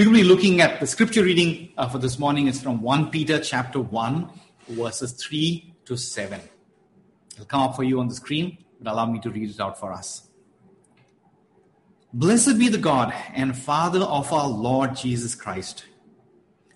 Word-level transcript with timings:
We're 0.00 0.06
going 0.06 0.16
to 0.16 0.22
be 0.22 0.28
looking 0.28 0.62
at 0.62 0.80
the 0.80 0.86
scripture 0.86 1.22
reading 1.22 1.74
uh, 1.76 1.86
for 1.86 1.98
this 1.98 2.18
morning. 2.18 2.48
It's 2.48 2.62
from 2.62 2.80
1 2.80 3.10
Peter 3.10 3.38
chapter 3.38 3.78
1, 3.78 4.30
verses 4.68 5.12
3 5.12 5.74
to 5.84 5.94
7. 5.94 6.40
It'll 7.34 7.44
come 7.44 7.60
up 7.60 7.76
for 7.76 7.84
you 7.84 8.00
on 8.00 8.08
the 8.08 8.14
screen, 8.14 8.56
but 8.80 8.90
allow 8.90 9.04
me 9.04 9.20
to 9.20 9.28
read 9.28 9.50
it 9.50 9.60
out 9.60 9.78
for 9.78 9.92
us. 9.92 10.26
Blessed 12.14 12.58
be 12.58 12.70
the 12.70 12.78
God 12.78 13.12
and 13.34 13.54
Father 13.54 14.00
of 14.00 14.32
our 14.32 14.48
Lord 14.48 14.96
Jesus 14.96 15.34
Christ. 15.34 15.84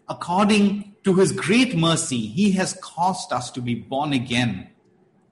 According 0.07 0.95
to 1.05 1.15
his 1.15 1.33
great 1.33 1.75
mercy, 1.75 2.27
he 2.27 2.51
has 2.51 2.79
caused 2.83 3.33
us 3.33 3.51
to 3.53 3.63
be 3.63 3.75
born 3.75 4.13
again 4.13 4.69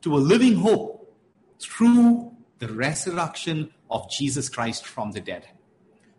to 0.00 0.16
a 0.16 0.16
living 0.16 0.54
hope 0.54 1.14
through 1.60 2.34
the 2.58 2.68
resurrection 2.68 3.70
of 3.90 4.10
Jesus 4.10 4.48
Christ 4.48 4.86
from 4.86 5.12
the 5.12 5.20
dead, 5.20 5.46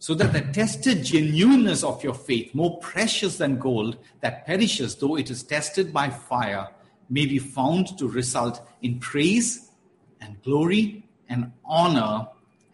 so 0.00 0.14
that 0.14 0.32
the 0.32 0.40
tested 0.40 1.04
genuineness 1.04 1.84
of 1.84 2.02
your 2.02 2.14
faith, 2.14 2.54
more 2.54 2.78
precious 2.78 3.36
than 3.36 3.58
gold 3.58 3.98
that 4.22 4.46
perishes 4.46 4.96
though 4.96 5.16
it 5.16 5.30
is 5.30 5.42
tested 5.42 5.92
by 5.92 6.08
fire, 6.08 6.68
may 7.10 7.26
be 7.26 7.38
found 7.38 7.98
to 7.98 8.08
result 8.08 8.66
in 8.80 8.98
praise 8.98 9.70
and 10.22 10.42
glory 10.42 11.04
and 11.28 11.52
honor 11.66 12.26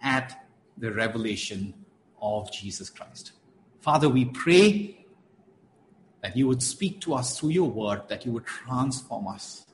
at 0.03 0.47
the 0.79 0.93
revelation 0.93 1.75
of 2.23 2.51
Jesus 2.53 2.91
Christ. 2.91 3.33
Father, 3.81 4.09
we 4.09 4.27
pray 4.27 5.05
that 6.23 6.37
you 6.37 6.47
would 6.47 6.63
speak 6.63 7.01
to 7.01 7.15
us 7.15 7.39
through 7.39 7.51
your 7.51 7.69
word, 7.69 8.03
that 8.09 8.25
you 8.25 8.31
would 8.33 8.47
transform 8.47 9.27
us 9.27 9.67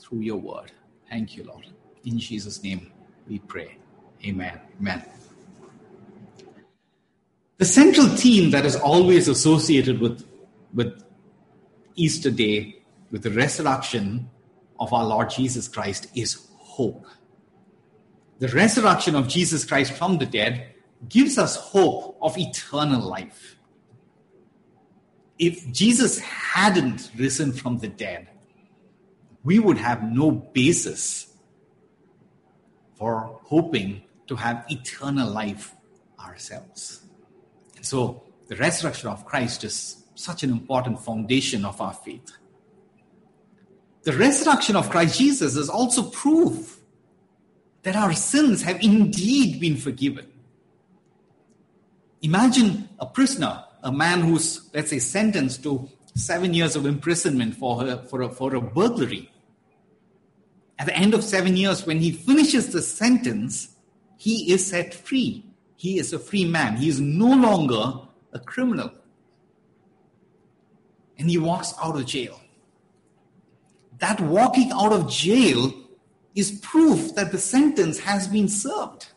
through 0.00 0.20
your 0.20 0.38
word. 0.38 0.72
Thank 1.08 1.36
you, 1.36 1.44
Lord. 1.44 1.66
In 2.04 2.18
Jesus' 2.18 2.62
name 2.64 2.90
we 3.28 3.38
pray. 3.38 3.78
Amen. 4.24 4.60
Amen. 4.80 5.04
The 7.58 7.64
central 7.64 8.06
theme 8.06 8.50
that 8.50 8.66
is 8.66 8.76
always 8.76 9.28
associated 9.28 10.00
with, 10.00 10.26
with 10.74 11.02
Easter 11.94 12.30
Day, 12.30 12.82
with 13.10 13.22
the 13.22 13.30
resurrection 13.30 14.30
of 14.78 14.92
our 14.92 15.04
Lord 15.04 15.30
Jesus 15.30 15.68
Christ, 15.68 16.08
is 16.14 16.46
hope 16.58 17.06
the 18.38 18.48
resurrection 18.48 19.14
of 19.14 19.28
Jesus 19.28 19.64
Christ 19.64 19.92
from 19.92 20.18
the 20.18 20.26
dead 20.26 20.74
gives 21.08 21.38
us 21.38 21.56
hope 21.56 22.18
of 22.20 22.36
eternal 22.36 23.00
life. 23.00 23.56
If 25.38 25.70
Jesus 25.72 26.18
hadn't 26.18 27.10
risen 27.16 27.52
from 27.52 27.78
the 27.78 27.88
dead, 27.88 28.28
we 29.42 29.58
would 29.58 29.78
have 29.78 30.02
no 30.02 30.30
basis 30.30 31.34
for 32.94 33.40
hoping 33.44 34.02
to 34.26 34.36
have 34.36 34.64
eternal 34.68 35.30
life 35.30 35.74
ourselves. 36.18 37.05
So 37.86 38.24
the 38.48 38.56
resurrection 38.56 39.08
of 39.08 39.24
Christ 39.24 39.62
is 39.62 40.02
such 40.16 40.42
an 40.42 40.50
important 40.50 40.98
foundation 41.00 41.64
of 41.64 41.80
our 41.80 41.92
faith. 41.92 42.32
The 44.02 44.12
resurrection 44.12 44.74
of 44.74 44.90
Christ 44.90 45.18
Jesus 45.18 45.54
is 45.54 45.68
also 45.68 46.10
proof 46.10 46.80
that 47.84 47.94
our 47.94 48.12
sins 48.12 48.62
have 48.62 48.82
indeed 48.82 49.60
been 49.60 49.76
forgiven. 49.76 50.26
Imagine 52.22 52.88
a 52.98 53.06
prisoner, 53.06 53.62
a 53.84 53.92
man 53.92 54.22
who's, 54.22 54.68
let's 54.74 54.90
say, 54.90 54.98
sentenced 54.98 55.62
to 55.62 55.88
seven 56.16 56.54
years 56.54 56.74
of 56.74 56.86
imprisonment 56.86 57.54
for, 57.54 57.82
her, 57.82 57.98
for, 58.10 58.22
a, 58.22 58.28
for 58.28 58.56
a 58.56 58.60
burglary. 58.60 59.30
At 60.76 60.86
the 60.86 60.96
end 60.96 61.14
of 61.14 61.22
seven 61.22 61.56
years, 61.56 61.86
when 61.86 62.00
he 62.00 62.10
finishes 62.10 62.72
the 62.72 62.82
sentence, 62.82 63.76
he 64.16 64.52
is 64.52 64.66
set 64.66 64.92
free. 64.92 65.44
He 65.76 65.98
is 65.98 66.12
a 66.12 66.18
free 66.18 66.44
man. 66.44 66.76
He 66.76 66.88
is 66.88 67.00
no 67.00 67.28
longer 67.28 68.00
a 68.32 68.38
criminal. 68.38 68.90
And 71.18 71.30
he 71.30 71.38
walks 71.38 71.74
out 71.82 71.96
of 71.96 72.06
jail. 72.06 72.40
That 73.98 74.20
walking 74.20 74.72
out 74.72 74.92
of 74.92 75.10
jail 75.10 75.72
is 76.34 76.60
proof 76.60 77.14
that 77.14 77.32
the 77.32 77.38
sentence 77.38 78.00
has 78.00 78.28
been 78.28 78.48
served. 78.48 79.08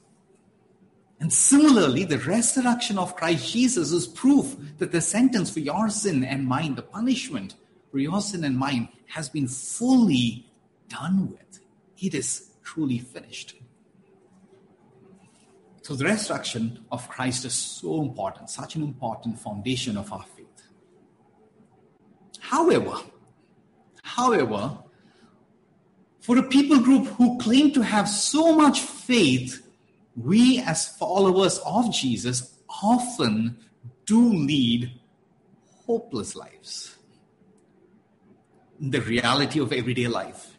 And 1.19 1.33
similarly, 1.33 2.05
the 2.05 2.17
resurrection 2.19 2.97
of 2.97 3.17
Christ 3.17 3.51
Jesus 3.51 3.91
is 3.91 4.07
proof 4.07 4.55
that 4.77 4.93
the 4.93 5.01
sentence 5.01 5.49
for 5.49 5.59
your 5.59 5.89
sin 5.89 6.23
and 6.23 6.47
mine, 6.47 6.75
the 6.75 6.81
punishment 6.81 7.55
for 7.91 7.99
your 7.99 8.21
sin 8.21 8.45
and 8.45 8.57
mine, 8.57 8.87
has 9.07 9.27
been 9.27 9.47
fully 9.47 10.45
done 10.87 11.29
with. 11.29 11.59
It 11.97 12.13
is 12.13 12.51
truly 12.63 12.99
finished. 12.99 13.58
So, 15.89 15.95
the 15.95 16.05
resurrection 16.05 16.85
of 16.91 17.09
Christ 17.09 17.45
is 17.45 17.55
so 17.55 18.03
important, 18.03 18.51
such 18.51 18.75
an 18.75 18.83
important 18.83 19.39
foundation 19.39 19.97
of 19.97 20.13
our 20.13 20.23
faith. 20.37 20.67
However, 22.39 22.93
however, 24.03 24.77
for 26.19 26.37
a 26.37 26.43
people 26.43 26.77
group 26.77 27.07
who 27.07 27.39
claim 27.39 27.71
to 27.71 27.81
have 27.81 28.07
so 28.07 28.55
much 28.55 28.81
faith, 28.81 29.67
we 30.15 30.59
as 30.59 30.89
followers 30.89 31.57
of 31.65 31.91
Jesus 31.91 32.55
often 32.83 33.57
do 34.05 34.31
lead 34.31 34.91
hopeless 35.87 36.35
lives. 36.35 36.97
The 38.79 39.01
reality 39.01 39.59
of 39.59 39.73
everyday 39.73 40.07
life, 40.07 40.55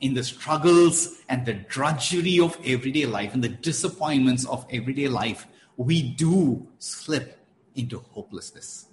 in 0.00 0.14
the 0.14 0.24
struggles 0.24 1.20
and 1.28 1.44
the 1.44 1.54
drudgery 1.54 2.40
of 2.40 2.58
everyday 2.64 3.06
life, 3.06 3.34
and 3.34 3.42
the 3.42 3.48
disappointments 3.48 4.46
of 4.46 4.66
everyday 4.70 5.08
life, 5.08 5.46
we 5.76 6.02
do 6.02 6.66
slip 6.78 7.38
into 7.74 7.98
hopelessness. 7.98 8.86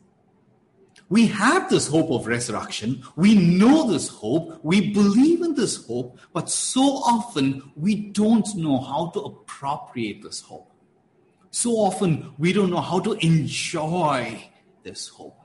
We 1.09 1.27
have 1.27 1.69
this 1.69 1.87
hope 1.87 2.09
of 2.09 2.25
resurrection. 2.25 3.03
We 3.15 3.35
know 3.35 3.91
this 3.91 4.07
hope. 4.07 4.59
We 4.63 4.91
believe 4.91 5.41
in 5.41 5.53
this 5.53 5.85
hope. 5.85 6.17
But 6.33 6.49
so 6.49 6.81
often 6.81 7.71
we 7.75 7.95
don't 7.95 8.47
know 8.55 8.79
how 8.79 9.11
to 9.11 9.19
appropriate 9.19 10.23
this 10.23 10.41
hope. 10.41 10.71
So 11.51 11.71
often 11.71 12.33
we 12.39 12.53
don't 12.53 12.71
know 12.71 12.81
how 12.81 12.99
to 13.01 13.13
enjoy 13.25 14.49
this 14.83 15.07
hope. 15.07 15.39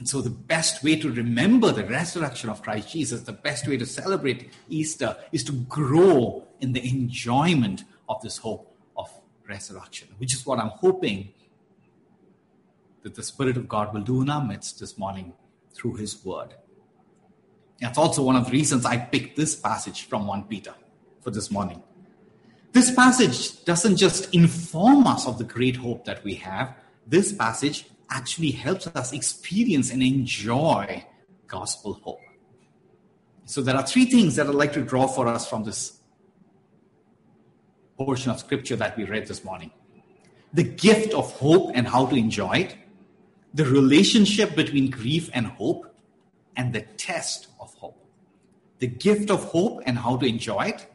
And 0.00 0.08
so, 0.08 0.22
the 0.22 0.30
best 0.30 0.82
way 0.82 0.96
to 0.96 1.12
remember 1.12 1.72
the 1.72 1.84
resurrection 1.84 2.48
of 2.48 2.62
Christ 2.62 2.90
Jesus, 2.90 3.20
the 3.20 3.32
best 3.32 3.68
way 3.68 3.76
to 3.76 3.84
celebrate 3.84 4.50
Easter 4.70 5.14
is 5.30 5.44
to 5.44 5.52
grow 5.52 6.46
in 6.58 6.72
the 6.72 6.82
enjoyment 6.88 7.84
of 8.08 8.22
this 8.22 8.38
hope 8.38 8.74
of 8.96 9.10
resurrection, 9.46 10.08
which 10.16 10.32
is 10.32 10.46
what 10.46 10.58
I'm 10.58 10.70
hoping 10.70 11.34
that 13.02 13.14
the 13.14 13.22
Spirit 13.22 13.58
of 13.58 13.68
God 13.68 13.92
will 13.92 14.00
do 14.00 14.22
in 14.22 14.30
our 14.30 14.42
midst 14.42 14.80
this 14.80 14.96
morning 14.96 15.34
through 15.74 15.96
His 15.96 16.24
Word. 16.24 16.54
That's 17.78 17.98
also 17.98 18.22
one 18.22 18.36
of 18.36 18.46
the 18.46 18.52
reasons 18.52 18.86
I 18.86 18.96
picked 18.96 19.36
this 19.36 19.54
passage 19.54 20.08
from 20.08 20.26
1 20.26 20.44
Peter 20.44 20.72
for 21.20 21.30
this 21.30 21.50
morning. 21.50 21.82
This 22.72 22.90
passage 22.90 23.62
doesn't 23.66 23.98
just 23.98 24.34
inform 24.34 25.06
us 25.06 25.26
of 25.26 25.36
the 25.36 25.44
great 25.44 25.76
hope 25.76 26.06
that 26.06 26.24
we 26.24 26.36
have, 26.36 26.74
this 27.06 27.34
passage 27.34 27.89
actually 28.10 28.50
helps 28.50 28.86
us 28.88 29.12
experience 29.12 29.90
and 29.90 30.02
enjoy 30.02 31.04
gospel 31.46 31.94
hope. 32.02 32.20
So, 33.44 33.62
there 33.62 33.76
are 33.76 33.86
three 33.86 34.04
things 34.04 34.36
that 34.36 34.46
I'd 34.46 34.54
like 34.54 34.72
to 34.74 34.82
draw 34.82 35.06
for 35.06 35.26
us 35.26 35.48
from 35.48 35.64
this 35.64 35.98
portion 37.96 38.30
of 38.30 38.38
scripture 38.38 38.76
that 38.76 38.96
we 38.96 39.04
read 39.04 39.26
this 39.26 39.44
morning 39.44 39.70
the 40.52 40.64
gift 40.64 41.14
of 41.14 41.30
hope 41.32 41.70
and 41.74 41.86
how 41.86 42.06
to 42.06 42.16
enjoy 42.16 42.52
it, 42.54 42.76
the 43.54 43.64
relationship 43.64 44.56
between 44.56 44.90
grief 44.90 45.30
and 45.32 45.46
hope, 45.46 45.94
and 46.56 46.72
the 46.72 46.80
test 46.80 47.48
of 47.60 47.72
hope. 47.74 48.04
The 48.78 48.88
gift 48.88 49.30
of 49.30 49.44
hope 49.44 49.82
and 49.86 49.96
how 49.98 50.16
to 50.16 50.26
enjoy 50.26 50.72
it, 50.74 50.86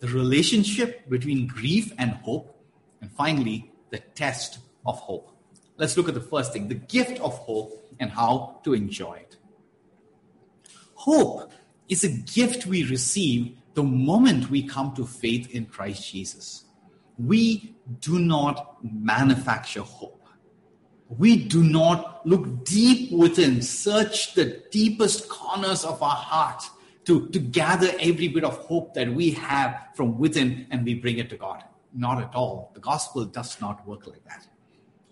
the 0.00 0.08
relationship 0.08 1.08
between 1.08 1.46
grief 1.46 1.92
and 1.98 2.10
hope, 2.10 2.60
and 3.00 3.10
finally, 3.12 3.70
the 3.90 3.98
test 3.98 4.58
of 4.84 4.98
hope. 4.98 5.37
Let's 5.78 5.96
look 5.96 6.08
at 6.08 6.14
the 6.14 6.20
first 6.20 6.52
thing 6.52 6.68
the 6.68 6.74
gift 6.74 7.20
of 7.20 7.38
hope 7.38 7.88
and 7.98 8.10
how 8.10 8.60
to 8.64 8.74
enjoy 8.74 9.14
it. 9.14 9.36
Hope 10.94 11.52
is 11.88 12.04
a 12.04 12.08
gift 12.08 12.66
we 12.66 12.84
receive 12.84 13.56
the 13.74 13.82
moment 13.82 14.50
we 14.50 14.62
come 14.62 14.94
to 14.96 15.06
faith 15.06 15.50
in 15.52 15.66
Christ 15.66 16.10
Jesus. 16.12 16.64
We 17.16 17.76
do 18.00 18.18
not 18.18 18.76
manufacture 18.82 19.82
hope. 19.82 20.14
we 21.16 21.36
do 21.36 21.62
not 21.62 22.26
look 22.26 22.64
deep 22.64 23.10
within, 23.12 23.62
search 23.62 24.34
the 24.34 24.62
deepest 24.70 25.28
corners 25.28 25.84
of 25.84 26.02
our 26.02 26.10
heart 26.14 26.62
to, 27.06 27.28
to 27.28 27.38
gather 27.38 27.90
every 27.98 28.28
bit 28.28 28.44
of 28.44 28.58
hope 28.58 28.92
that 28.92 29.08
we 29.14 29.30
have 29.30 29.74
from 29.94 30.18
within 30.18 30.66
and 30.70 30.84
we 30.84 30.94
bring 30.94 31.16
it 31.16 31.30
to 31.30 31.36
God. 31.36 31.64
Not 31.94 32.22
at 32.22 32.34
all. 32.34 32.70
The 32.74 32.80
gospel 32.80 33.24
does 33.24 33.58
not 33.58 33.86
work 33.88 34.06
like 34.06 34.22
that. 34.24 34.46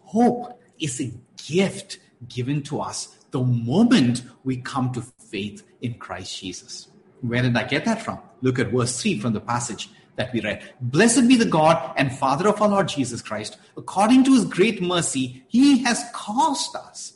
Hope 0.06 0.61
is 0.79 1.00
a 1.00 1.12
gift 1.37 1.99
given 2.29 2.62
to 2.62 2.81
us 2.81 3.17
the 3.31 3.41
moment 3.41 4.23
we 4.44 4.56
come 4.56 4.93
to 4.93 5.03
faith 5.03 5.62
in 5.82 5.94
Christ 5.94 6.41
Jesus. 6.41 6.88
Where 7.20 7.43
did 7.43 7.56
I 7.56 7.64
get 7.64 7.85
that 7.85 8.03
from? 8.03 8.20
Look 8.41 8.58
at 8.58 8.70
verse 8.70 9.00
3 9.00 9.19
from 9.19 9.32
the 9.32 9.41
passage 9.41 9.91
that 10.17 10.32
we 10.32 10.41
read. 10.41 10.62
Blessed 10.81 11.29
be 11.29 11.37
the 11.37 11.44
God 11.44 11.93
and 11.97 12.17
Father 12.17 12.49
of 12.49 12.61
our 12.62 12.69
Lord 12.69 12.88
Jesus 12.88 13.20
Christ. 13.20 13.58
According 13.76 14.25
to 14.25 14.35
his 14.35 14.44
great 14.44 14.81
mercy, 14.81 15.44
he 15.49 15.82
has 15.85 16.05
caused 16.12 16.75
us 16.75 17.14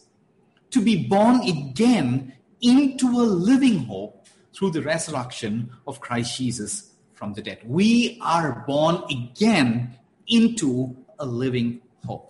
to 0.71 0.83
be 0.83 1.07
born 1.07 1.41
again 1.43 2.35
into 2.61 3.07
a 3.07 3.23
living 3.23 3.79
hope 3.85 4.27
through 4.53 4.71
the 4.71 4.83
resurrection 4.83 5.71
of 5.87 6.01
Christ 6.01 6.37
Jesus 6.37 6.91
from 7.15 7.35
the 7.35 7.43
dead. 7.43 7.59
We 7.65 8.19
are 8.21 8.65
born 8.67 9.03
again 9.11 9.97
into 10.27 10.97
a 11.19 11.27
living 11.27 11.81
hope. 12.05 12.30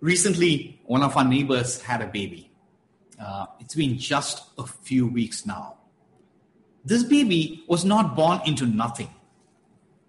Recently, 0.00 0.80
one 0.86 1.02
of 1.02 1.16
our 1.16 1.24
neighbors 1.24 1.82
had 1.82 2.00
a 2.02 2.06
baby. 2.06 2.50
Uh, 3.20 3.46
it's 3.58 3.74
been 3.74 3.98
just 3.98 4.44
a 4.56 4.64
few 4.64 5.06
weeks 5.06 5.44
now. 5.44 5.78
This 6.84 7.02
baby 7.02 7.64
was 7.66 7.84
not 7.84 8.14
born 8.14 8.40
into 8.46 8.64
nothing. 8.64 9.10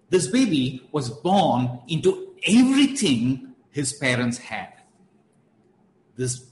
This 0.08 0.28
baby 0.28 0.88
was 0.92 1.10
born 1.10 1.80
into 1.88 2.34
everything 2.46 3.54
his 3.70 3.92
parents 3.92 4.38
had. 4.38 4.72
This, 6.16 6.44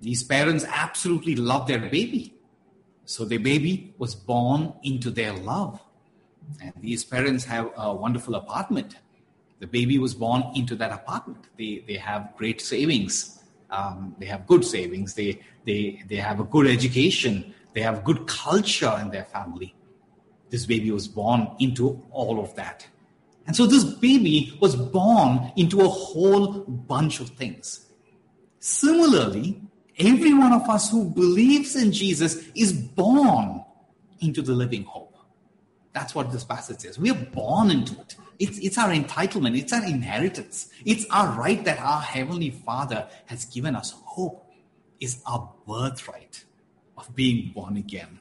these 0.00 0.22
parents 0.22 0.64
absolutely 0.68 1.36
loved 1.36 1.68
their 1.68 1.78
baby. 1.78 2.34
So 3.04 3.24
their 3.24 3.40
baby 3.40 3.94
was 3.98 4.14
born 4.14 4.74
into 4.82 5.10
their 5.10 5.32
love. 5.32 5.80
And 6.60 6.72
these 6.80 7.04
parents 7.04 7.44
have 7.44 7.70
a 7.76 7.94
wonderful 7.94 8.34
apartment. 8.34 8.96
The 9.62 9.68
baby 9.68 9.96
was 9.96 10.12
born 10.12 10.42
into 10.56 10.74
that 10.74 10.90
apartment. 10.90 11.46
They, 11.56 11.84
they 11.86 11.94
have 11.94 12.32
great 12.36 12.60
savings. 12.60 13.44
Um, 13.70 14.16
they 14.18 14.26
have 14.26 14.44
good 14.44 14.64
savings. 14.64 15.14
They, 15.14 15.38
they, 15.64 16.02
they 16.08 16.16
have 16.16 16.40
a 16.40 16.42
good 16.42 16.66
education. 16.66 17.54
They 17.72 17.80
have 17.80 18.02
good 18.02 18.26
culture 18.26 18.98
in 19.00 19.10
their 19.10 19.22
family. 19.26 19.76
This 20.50 20.66
baby 20.66 20.90
was 20.90 21.06
born 21.06 21.48
into 21.60 22.04
all 22.10 22.40
of 22.40 22.52
that. 22.56 22.88
And 23.46 23.54
so 23.54 23.66
this 23.66 23.84
baby 23.84 24.58
was 24.60 24.74
born 24.74 25.52
into 25.54 25.80
a 25.80 25.88
whole 25.88 26.64
bunch 26.64 27.20
of 27.20 27.28
things. 27.28 27.86
Similarly, 28.58 29.62
every 29.96 30.34
one 30.34 30.52
of 30.52 30.68
us 30.68 30.90
who 30.90 31.08
believes 31.08 31.76
in 31.76 31.92
Jesus 31.92 32.48
is 32.56 32.72
born 32.72 33.64
into 34.18 34.42
the 34.42 34.54
living 34.54 34.82
hope. 34.82 35.16
That's 35.92 36.16
what 36.16 36.32
this 36.32 36.42
passage 36.42 36.80
says. 36.80 36.98
We 36.98 37.12
are 37.12 37.24
born 37.32 37.70
into 37.70 37.92
it. 38.00 38.16
It's, 38.42 38.58
it's 38.58 38.76
our 38.76 38.88
entitlement, 38.88 39.56
it's 39.56 39.72
our 39.72 39.84
inheritance, 39.84 40.68
it's 40.84 41.06
our 41.10 41.38
right 41.38 41.64
that 41.64 41.78
our 41.78 42.00
Heavenly 42.00 42.50
Father 42.50 43.06
has 43.26 43.44
given 43.44 43.76
us. 43.76 43.94
Hope 44.04 44.50
is 44.98 45.22
our 45.24 45.48
birthright 45.64 46.42
of 46.98 47.14
being 47.14 47.52
born 47.52 47.76
again. 47.76 48.18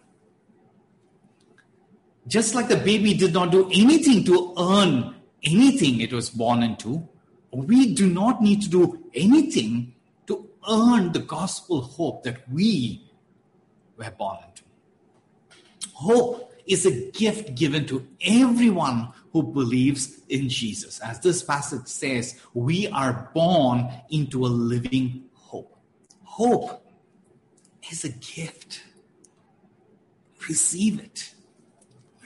Just 2.28 2.54
like 2.54 2.68
the 2.68 2.78
baby 2.78 3.16
did 3.16 3.34
not 3.34 3.50
do 3.52 3.68
anything 3.74 4.24
to 4.26 4.54
earn 4.60 5.16
anything 5.42 6.02
it 6.02 6.14
was 6.14 6.30
born 6.30 6.62
into, 6.62 7.10
we 7.52 7.96
do 7.96 8.06
not 8.06 8.44
need 8.44 8.62
to 8.62 8.70
do 8.70 9.04
anything 9.16 9.96
to 10.28 10.48
earn 10.70 11.14
the 11.14 11.26
gospel 11.38 11.82
hope 11.82 12.22
that 12.22 12.48
we 12.48 13.10
were 13.98 14.12
born 14.12 14.38
into. 14.48 14.62
Hope 15.96 16.51
is 16.72 16.86
a 16.86 17.12
gift 17.12 17.56
given 17.56 17.86
to 17.86 18.08
everyone 18.26 19.10
who 19.34 19.44
believes 19.44 20.22
in 20.30 20.48
Jesus. 20.48 21.00
As 21.02 21.20
this 21.20 21.44
passage 21.44 21.88
says, 21.88 22.40
we 22.54 22.88
are 22.88 23.30
born 23.34 23.90
into 24.10 24.46
a 24.46 24.48
living 24.48 25.26
hope. 25.34 25.78
Hope 26.24 26.86
is 27.92 28.06
a 28.06 28.10
gift. 28.10 28.84
Receive 30.48 31.00
it. 31.00 31.34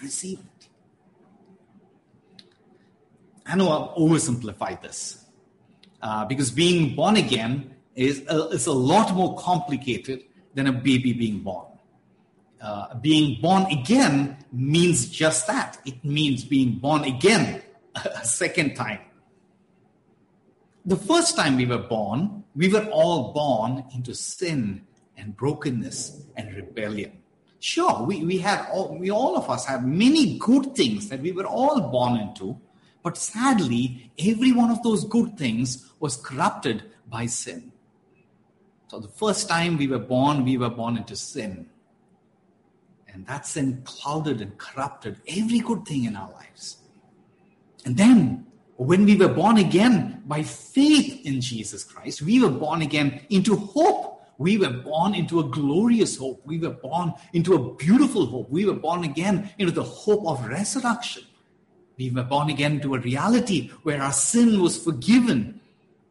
Receive 0.01 0.39
it. 0.39 0.68
I 3.48 3.56
know 3.56 3.69
I've 3.69 3.98
oversimplified 3.98 4.81
this 4.81 5.25
uh, 6.01 6.25
because 6.25 6.51
being 6.51 6.95
born 6.95 7.15
again 7.15 7.75
is 7.95 8.24
a, 8.27 8.50
is 8.50 8.68
a 8.68 8.74
lot 8.74 9.15
more 9.15 9.36
complicated 9.38 10.24
than 10.53 10.68
a 10.68 10.71
baby 10.71 11.13
being 11.13 11.39
born. 11.39 11.65
Uh, 12.65 12.95
being 12.95 13.39
born 13.39 13.63
again 13.67 14.35
means 14.51 15.07
just 15.07 15.45
that. 15.45 15.77
It 15.85 16.03
means 16.03 16.44
being 16.44 16.79
born 16.79 17.03
again 17.03 17.62
a 17.95 18.25
second 18.25 18.73
time. 18.75 19.01
The 20.83 20.95
first 20.95 21.35
time 21.35 21.57
we 21.57 21.67
were 21.67 21.77
born, 21.77 22.44
we 22.56 22.69
were 22.69 22.85
all 22.85 23.33
born 23.33 23.85
into 23.94 24.15
sin 24.15 24.81
and 25.15 25.38
brokenness 25.38 26.23
and 26.35 26.56
rebellion. 26.56 27.12
Sure, 27.59 28.01
we, 28.01 28.25
we 28.25 28.39
had 28.39 28.67
all, 28.71 28.97
we 28.97 29.12
all 29.12 29.38
of 29.38 29.47
us 29.47 29.67
have 29.67 29.85
many 29.85 30.39
good 30.39 30.75
things 30.75 31.07
that 31.09 31.21
we 31.21 31.31
were 31.31 31.45
all 31.45 31.81
born 31.91 32.17
into, 32.17 32.59
but 33.03 33.15
sadly, 33.15 34.09
every 34.17 34.51
one 34.51 34.71
of 34.71 34.81
those 34.81 35.06
good 35.06 35.38
things 35.38 35.91
was 36.00 36.17
corrupted 36.17 36.81
by 37.12 37.27
sin. 37.27 37.71
So 38.88 39.00
the 39.00 39.07
first 39.07 39.47
time 39.47 39.77
we 39.77 39.85
were 39.85 40.00
born, 40.00 40.44
we 40.44 40.57
were 40.57 40.71
born 40.71 40.97
into 40.97 41.15
sin. 41.15 41.69
And 43.15 43.25
that 43.27 43.47
sin 43.47 43.81
clouded 43.85 44.41
and 44.41 44.57
corrupted 44.57 45.21
every 45.25 45.59
good 45.59 45.85
thing 45.85 46.03
in 46.03 46.17
our 46.17 46.29
lives. 46.33 46.77
And 47.85 47.95
then, 47.95 48.45
when 48.75 49.06
we 49.06 49.15
were 49.15 49.29
born 49.29 49.56
again 49.56 50.21
by 50.25 50.44
faith 50.44 51.25
in 51.25 51.39
Jesus 51.39 51.85
Christ, 51.85 52.21
we 52.21 52.41
were 52.41 52.50
born 52.50 52.81
again 52.81 53.21
into 53.29 53.56
hope. 53.56 54.21
We 54.38 54.57
were 54.57 54.69
born 54.69 55.15
into 55.15 55.39
a 55.39 55.45
glorious 55.45 56.17
hope. 56.17 56.45
We 56.45 56.59
were 56.59 56.71
born 56.71 57.13
into 57.31 57.53
a 57.53 57.75
beautiful 57.75 58.25
hope. 58.25 58.50
We 58.50 58.65
were 58.65 58.73
born 58.73 59.06
again 59.06 59.50
into 59.57 59.71
the 59.71 59.83
hope 59.83 60.27
of 60.27 60.45
resurrection. 60.45 61.23
We 61.97 62.09
were 62.09 62.23
born 62.23 62.50
again 62.50 62.73
into 62.73 62.95
a 62.95 63.00
reality 63.00 63.69
where 63.83 64.01
our 64.01 64.12
sin 64.12 64.62
was 64.62 64.77
forgiven, 64.77 65.62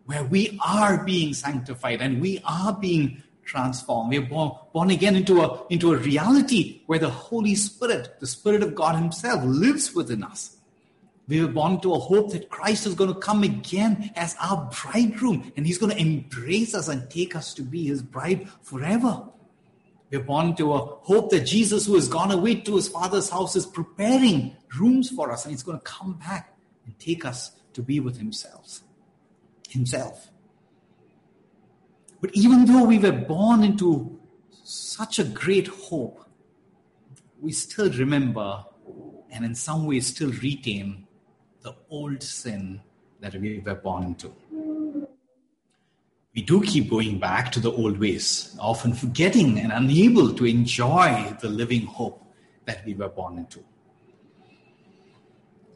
where 0.07 0.25
we 0.25 0.59
are 0.65 1.05
being 1.05 1.35
sanctified 1.35 2.01
and 2.01 2.23
we 2.23 2.41
are 2.47 2.73
being 2.73 3.23
transformed. 3.45 4.11
We 4.11 4.19
are 4.19 4.23
born, 4.23 4.53
born 4.73 4.91
again 4.91 5.17
into 5.17 5.43
a, 5.43 5.67
into 5.69 5.93
a 5.93 5.97
reality 5.97 6.83
where 6.87 6.99
the 6.99 7.11
Holy 7.11 7.55
Spirit, 7.55 8.21
the 8.21 8.27
Spirit 8.27 8.63
of 8.63 8.75
God 8.75 8.97
Himself, 8.97 9.43
lives 9.45 9.95
within 9.95 10.25
us. 10.25 10.57
We 11.27 11.41
were 11.41 11.53
born 11.53 11.81
to 11.81 11.95
a 11.95 11.99
hope 11.99 12.33
that 12.33 12.51
Christ 12.51 12.87
is 12.87 12.95
going 12.95 13.13
to 13.13 13.19
come 13.19 13.43
again 13.43 14.11
as 14.15 14.37
our 14.41 14.71
bridegroom 14.83 15.53
and 15.57 15.67
He's 15.67 15.79
going 15.79 15.93
to 15.93 16.01
embrace 16.01 16.75
us 16.75 16.89
and 16.89 17.09
take 17.09 17.35
us 17.35 17.55
to 17.55 17.63
be 17.63 17.87
His 17.87 18.03
bride 18.03 18.49
forever. 18.63 19.29
We're 20.11 20.21
born 20.21 20.55
to 20.57 20.75
a 20.75 20.79
hope 20.79 21.31
that 21.31 21.41
Jesus, 21.41 21.87
who 21.87 21.95
has 21.95 22.09
gone 22.09 22.31
away 22.31 22.57
to 22.57 22.77
His 22.77 22.89
Father's 22.89 23.31
house, 23.31 23.57
is 23.57 23.67
preparing 23.67 24.57
rooms 24.79 25.09
for 25.11 25.33
us 25.33 25.45
and 25.45 25.53
He's 25.53 25.63
going 25.63 25.79
to 25.79 25.85
come 25.85 26.15
back 26.15 26.57
and 26.85 26.99
take 26.99 27.25
us 27.25 27.53
to 27.73 27.83
be 27.83 28.01
with 28.01 28.19
Himself. 28.19 28.81
Himself. 29.71 30.31
But 32.25 32.35
even 32.35 32.65
though 32.65 32.85
we 32.85 32.99
were 32.99 33.13
born 33.13 33.63
into 33.63 34.19
such 34.63 35.19
a 35.19 35.25
great 35.25 35.67
hope, 35.67 36.27
we 37.39 37.53
still 37.53 37.93
remember 37.93 38.65
and 39.31 39.45
in 39.45 39.55
some 39.55 39.85
ways 39.85 40.07
still 40.07 40.33
retain 40.43 41.07
the 41.61 41.77
old 41.91 42.23
sin 42.23 42.81
that 43.21 43.35
we 43.35 43.59
were 43.59 43.75
born 43.75 44.05
into. 44.05 44.33
We 46.35 46.41
do 46.41 46.63
keep 46.63 46.89
going 46.89 47.19
back 47.19 47.53
to 47.53 47.61
the 47.61 47.73
old 47.73 48.01
ways, 48.01 48.57
often 48.59 48.95
forgetting 48.95 49.61
and 49.61 49.71
unable 49.71 50.33
to 50.33 50.47
enjoy 50.47 51.37
the 51.43 51.51
living 51.51 51.85
hope 51.85 52.25
that 52.65 52.87
we 52.87 52.95
were 52.95 53.11
born 53.11 53.37
into. 53.37 53.63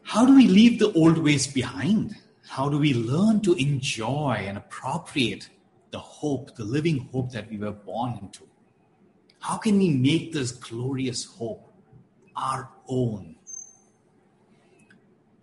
How 0.02 0.24
do 0.24 0.34
we 0.34 0.48
leave 0.48 0.78
the 0.78 0.94
old 0.94 1.18
ways 1.18 1.46
behind? 1.46 2.16
How 2.48 2.70
do 2.70 2.78
we 2.78 2.94
learn 2.94 3.42
to 3.42 3.52
enjoy 3.52 4.44
and 4.48 4.56
appropriate 4.56 5.50
the 5.90 5.98
hope, 5.98 6.54
the 6.56 6.64
living 6.64 7.08
hope 7.12 7.32
that 7.32 7.48
we 7.50 7.58
were 7.58 7.72
born 7.72 8.18
into. 8.20 8.46
How 9.40 9.56
can 9.56 9.78
we 9.78 9.88
make 9.90 10.32
this 10.32 10.52
glorious 10.52 11.24
hope 11.24 11.72
our 12.36 12.68
own? 12.88 13.36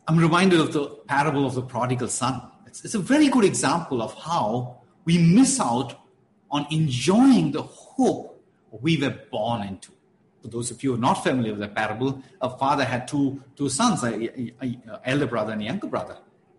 I'm 0.08 0.18
reminded 0.18 0.60
of 0.60 0.74
the 0.74 0.86
parable 1.08 1.46
of 1.46 1.56
the 1.56 1.64
prodigal 1.64 2.10
son. 2.10 2.42
It's, 2.68 2.86
it's 2.86 2.94
a 2.94 3.00
very 3.00 3.28
good 3.28 3.44
example 3.44 4.02
of 4.02 4.14
how 4.14 4.82
we 5.06 5.18
miss 5.18 5.60
out 5.60 6.00
on 6.52 6.68
enjoying 6.70 7.52
the 7.52 7.64
hope 7.64 8.44
we 8.82 8.98
were 8.98 9.18
born 9.32 9.64
into. 9.64 9.92
For 10.42 10.50
those 10.50 10.70
of 10.70 10.84
you 10.84 10.92
who 10.92 10.98
are 10.98 11.00
not 11.00 11.24
familiar 11.24 11.54
with 11.54 11.62
the 11.62 11.68
parable, 11.68 12.22
a 12.40 12.56
father 12.56 12.86
had 12.86 13.08
two, 13.08 13.44
two 13.56 13.68
sons, 13.68 14.04
an 14.04 14.82
elder 15.04 15.26
brother 15.26 15.54
and 15.54 15.62
a 15.62 15.66
younger 15.66 15.88
brother. 15.88 16.18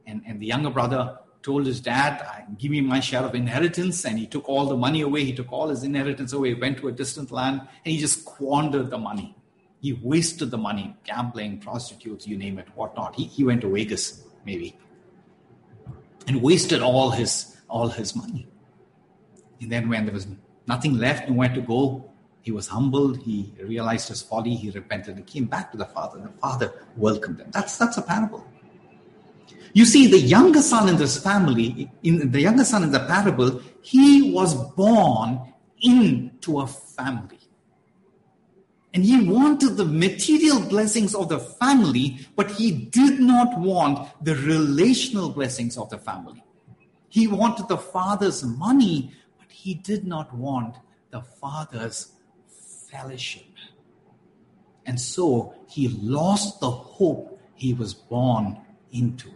And, 0.09 0.23
and 0.27 0.41
the 0.41 0.47
younger 0.47 0.71
brother 0.71 1.19
told 1.47 1.65
his 1.65 1.81
dad, 1.81 2.27
Give 2.59 2.73
me 2.73 2.81
my 2.81 2.99
share 2.99 3.23
of 3.23 3.35
inheritance. 3.35 4.05
And 4.05 4.19
he 4.19 4.27
took 4.27 4.49
all 4.49 4.67
the 4.67 4.77
money 4.77 5.03
away. 5.03 5.25
He 5.25 5.33
took 5.33 5.53
all 5.53 5.69
his 5.69 5.85
inheritance 5.85 6.33
away, 6.33 6.55
went 6.55 6.79
to 6.79 6.89
a 6.89 6.93
distant 6.93 7.31
land, 7.31 7.61
and 7.61 7.93
he 7.93 7.99
just 7.99 8.23
squandered 8.23 8.91
the 8.91 8.99
money. 8.99 9.37
He 9.81 9.93
wasted 9.93 10.51
the 10.51 10.59
money, 10.59 10.97
gambling, 11.05 11.61
prostitutes, 11.61 12.27
you 12.27 12.37
name 12.37 12.59
it, 12.59 12.67
whatnot. 12.75 13.15
He, 13.15 13.25
he 13.25 13.45
went 13.45 13.61
to 13.61 13.71
Vegas, 13.73 14.25
maybe, 14.45 14.77
and 16.27 16.43
wasted 16.43 16.83
all 16.83 17.11
his 17.11 17.57
all 17.69 17.89
his 17.89 18.17
money. 18.17 18.49
And 19.61 19.71
then 19.71 19.89
when 19.89 20.05
there 20.07 20.15
was 20.15 20.27
nothing 20.67 20.99
left, 20.99 21.29
nowhere 21.29 21.55
to 21.55 21.61
go, 21.61 22.11
he 22.41 22.51
was 22.51 22.67
humbled. 22.67 23.19
He 23.19 23.53
realized 23.61 24.09
his 24.09 24.23
folly. 24.23 24.55
He 24.55 24.71
repented 24.71 25.17
and 25.17 25.27
came 25.27 25.45
back 25.45 25.71
to 25.73 25.77
the 25.77 25.87
father. 25.87 26.19
The 26.19 26.35
father 26.41 26.73
welcomed 26.97 27.41
him. 27.41 27.51
That's 27.53 27.79
that's 27.79 27.99
a 27.99 28.03
parable. 28.03 28.45
You 29.77 29.85
see, 29.85 30.07
the 30.07 30.19
younger 30.19 30.63
son 30.63 30.89
in 30.89 30.97
this 30.97 31.23
family, 31.23 31.91
in 32.03 32.33
the 32.33 32.41
younger 32.41 32.65
son 32.65 32.83
in 32.83 32.93
the 32.93 33.01
parable, 33.01 33.61
he 33.83 34.33
was 34.33 34.55
born 34.73 35.53
into 35.83 36.61
a 36.61 36.67
family. 36.67 37.41
And 38.95 39.05
he 39.05 39.29
wanted 39.29 39.77
the 39.77 39.85
material 39.85 40.61
blessings 40.61 41.15
of 41.15 41.29
the 41.29 41.39
family, 41.39 42.27
but 42.37 42.53
he 42.53 42.73
did 42.73 43.21
not 43.21 43.61
want 43.61 44.09
the 44.25 44.35
relational 44.37 45.29
blessings 45.29 45.77
of 45.77 45.91
the 45.91 45.99
family. 45.99 46.43
He 47.11 47.27
wanted 47.27 47.69
the 47.69 47.77
father's 47.77 48.43
money, 48.43 49.13
but 49.39 49.53
he 49.53 49.75
did 49.75 50.07
not 50.07 50.35
want 50.35 50.77
the 51.11 51.21
father's 51.21 52.13
fellowship. 52.91 53.45
And 54.87 54.99
so 54.99 55.55
he 55.69 55.89
lost 55.89 56.61
the 56.61 56.71
hope 56.71 57.39
he 57.55 57.75
was 57.75 57.93
born 57.93 58.57
into. 58.91 59.36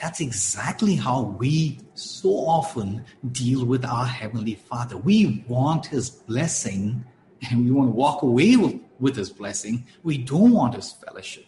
That's 0.00 0.20
exactly 0.20 0.94
how 0.94 1.22
we 1.22 1.78
so 1.94 2.30
often 2.30 3.04
deal 3.32 3.64
with 3.64 3.84
our 3.84 4.04
Heavenly 4.04 4.54
Father. 4.54 4.96
We 4.96 5.44
want 5.48 5.86
His 5.86 6.10
blessing 6.10 7.04
and 7.50 7.64
we 7.64 7.70
want 7.70 7.88
to 7.88 7.92
walk 7.92 8.22
away 8.22 8.56
with 8.98 9.16
His 9.16 9.30
blessing. 9.30 9.86
We 10.02 10.18
don't 10.18 10.52
want 10.52 10.74
His 10.74 10.92
fellowship. 10.92 11.46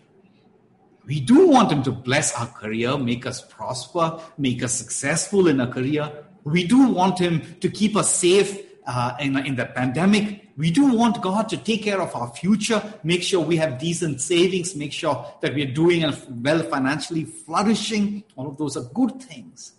We 1.06 1.20
do 1.20 1.48
want 1.48 1.72
Him 1.72 1.82
to 1.84 1.92
bless 1.92 2.34
our 2.34 2.46
career, 2.46 2.96
make 2.98 3.26
us 3.26 3.40
prosper, 3.40 4.20
make 4.36 4.62
us 4.62 4.74
successful 4.74 5.48
in 5.48 5.60
our 5.60 5.66
career. 5.66 6.24
We 6.44 6.66
do 6.66 6.88
want 6.88 7.18
Him 7.18 7.56
to 7.60 7.68
keep 7.68 7.96
us 7.96 8.14
safe 8.14 8.67
uh, 8.88 9.14
in, 9.20 9.36
in 9.46 9.54
the 9.54 9.66
pandemic. 9.66 10.48
We 10.56 10.70
do 10.72 10.92
want 10.92 11.22
God 11.22 11.48
to 11.50 11.56
take 11.58 11.84
care 11.84 12.00
of 12.00 12.16
our 12.16 12.28
future, 12.34 12.82
make 13.04 13.22
sure 13.22 13.40
we 13.40 13.56
have 13.58 13.78
decent 13.78 14.20
savings, 14.20 14.74
make 14.74 14.92
sure 14.92 15.24
that 15.40 15.54
we 15.54 15.62
are 15.62 15.72
doing 15.72 16.04
well 16.42 16.62
financially, 16.64 17.24
flourishing. 17.24 18.24
All 18.34 18.48
of 18.48 18.56
those 18.56 18.76
are 18.76 18.84
good 18.94 19.22
things. 19.22 19.74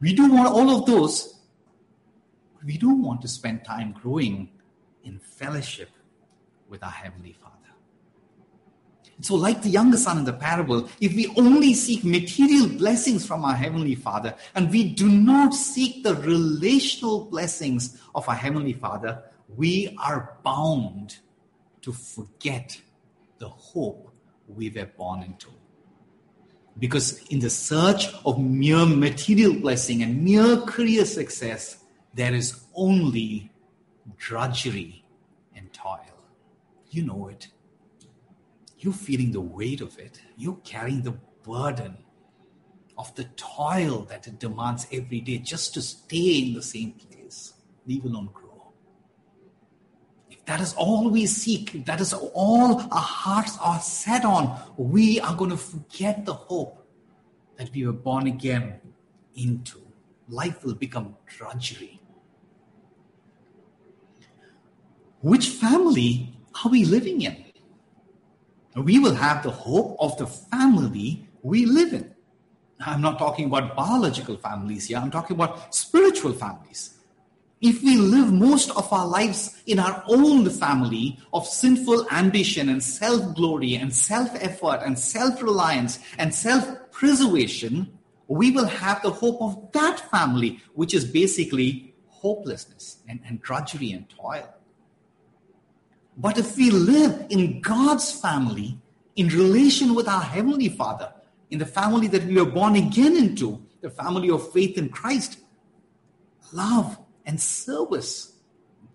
We 0.00 0.14
do 0.14 0.32
want 0.32 0.48
all 0.48 0.70
of 0.70 0.86
those. 0.86 1.38
We 2.64 2.78
do 2.78 2.90
want 2.90 3.20
to 3.22 3.28
spend 3.28 3.64
time 3.64 3.92
growing 3.92 4.48
in 5.04 5.20
fellowship 5.20 5.90
with 6.68 6.82
our 6.82 6.90
Heavenly 6.90 7.32
Father. 7.32 7.45
So, 9.20 9.34
like 9.34 9.62
the 9.62 9.70
younger 9.70 9.96
son 9.96 10.18
in 10.18 10.24
the 10.24 10.32
parable, 10.32 10.88
if 11.00 11.14
we 11.14 11.32
only 11.36 11.72
seek 11.72 12.04
material 12.04 12.68
blessings 12.68 13.26
from 13.26 13.44
our 13.44 13.54
Heavenly 13.54 13.94
Father 13.94 14.34
and 14.54 14.70
we 14.70 14.84
do 14.84 15.08
not 15.08 15.54
seek 15.54 16.02
the 16.02 16.14
relational 16.16 17.24
blessings 17.24 17.98
of 18.14 18.28
our 18.28 18.34
Heavenly 18.34 18.74
Father, 18.74 19.22
we 19.56 19.96
are 19.98 20.36
bound 20.44 21.16
to 21.80 21.92
forget 21.92 22.78
the 23.38 23.48
hope 23.48 24.12
we 24.48 24.68
were 24.68 24.86
born 24.86 25.22
into. 25.22 25.48
Because 26.78 27.18
in 27.28 27.38
the 27.38 27.48
search 27.48 28.08
of 28.26 28.38
mere 28.38 28.84
material 28.84 29.54
blessing 29.54 30.02
and 30.02 30.22
mere 30.22 30.58
career 30.58 31.06
success, 31.06 31.78
there 32.12 32.34
is 32.34 32.60
only 32.74 33.50
drudgery 34.18 35.04
and 35.54 35.72
toil. 35.72 36.00
You 36.90 37.04
know 37.04 37.28
it. 37.28 37.48
You're 38.78 38.92
feeling 38.92 39.32
the 39.32 39.40
weight 39.40 39.80
of 39.80 39.98
it. 39.98 40.20
You're 40.36 40.60
carrying 40.64 41.02
the 41.02 41.16
burden 41.42 41.96
of 42.98 43.14
the 43.14 43.24
toil 43.36 44.06
that 44.08 44.26
it 44.26 44.38
demands 44.38 44.86
every 44.92 45.20
day 45.20 45.38
just 45.38 45.74
to 45.74 45.82
stay 45.82 46.40
in 46.40 46.54
the 46.54 46.62
same 46.62 46.92
place, 46.92 47.54
leave 47.86 48.04
alone 48.04 48.30
grow. 48.32 48.72
If 50.30 50.44
that 50.46 50.60
is 50.60 50.74
all 50.74 51.10
we 51.10 51.26
seek, 51.26 51.74
if 51.74 51.84
that 51.86 52.00
is 52.00 52.12
all 52.12 52.80
our 52.80 52.98
hearts 52.98 53.58
are 53.60 53.80
set 53.80 54.24
on, 54.24 54.58
we 54.76 55.20
are 55.20 55.34
going 55.34 55.50
to 55.50 55.56
forget 55.56 56.24
the 56.24 56.34
hope 56.34 56.86
that 57.56 57.70
we 57.72 57.86
were 57.86 57.92
born 57.92 58.26
again 58.26 58.80
into. 59.34 59.80
Life 60.28 60.64
will 60.64 60.74
become 60.74 61.16
drudgery. 61.26 62.00
Which 65.20 65.48
family 65.48 66.38
are 66.64 66.70
we 66.70 66.84
living 66.84 67.22
in? 67.22 67.45
We 68.76 68.98
will 68.98 69.14
have 69.14 69.42
the 69.42 69.50
hope 69.50 69.96
of 69.98 70.18
the 70.18 70.26
family 70.26 71.26
we 71.42 71.64
live 71.64 71.94
in. 71.94 72.14
I'm 72.84 73.00
not 73.00 73.18
talking 73.18 73.46
about 73.46 73.74
biological 73.74 74.36
families 74.36 74.86
here, 74.86 74.98
I'm 74.98 75.10
talking 75.10 75.34
about 75.34 75.74
spiritual 75.74 76.32
families. 76.34 76.92
If 77.62 77.82
we 77.82 77.96
live 77.96 78.30
most 78.30 78.70
of 78.76 78.92
our 78.92 79.06
lives 79.06 79.62
in 79.66 79.78
our 79.78 80.04
own 80.06 80.48
family 80.50 81.18
of 81.32 81.46
sinful 81.46 82.06
ambition 82.10 82.68
and 82.68 82.82
self 82.82 83.34
glory 83.34 83.76
and 83.76 83.94
self 83.94 84.28
effort 84.34 84.82
and 84.84 84.98
self 84.98 85.42
reliance 85.42 85.98
and 86.18 86.34
self 86.34 86.68
preservation, 86.90 87.98
we 88.28 88.50
will 88.50 88.66
have 88.66 89.00
the 89.00 89.10
hope 89.10 89.40
of 89.40 89.72
that 89.72 90.00
family, 90.10 90.60
which 90.74 90.92
is 90.92 91.06
basically 91.06 91.94
hopelessness 92.08 92.98
and, 93.08 93.20
and 93.26 93.40
drudgery 93.40 93.92
and 93.92 94.06
toil. 94.10 94.55
But 96.16 96.38
if 96.38 96.56
we 96.56 96.70
live 96.70 97.26
in 97.28 97.60
God's 97.60 98.10
family, 98.10 98.78
in 99.16 99.28
relation 99.28 99.94
with 99.94 100.08
our 100.08 100.22
Heavenly 100.22 100.68
Father, 100.68 101.12
in 101.50 101.58
the 101.58 101.66
family 101.66 102.06
that 102.08 102.24
we 102.24 102.36
were 102.36 102.50
born 102.50 102.76
again 102.76 103.16
into, 103.16 103.62
the 103.80 103.90
family 103.90 104.30
of 104.30 104.52
faith 104.52 104.78
in 104.78 104.88
Christ, 104.88 105.38
love 106.52 106.98
and 107.24 107.40
service, 107.40 108.32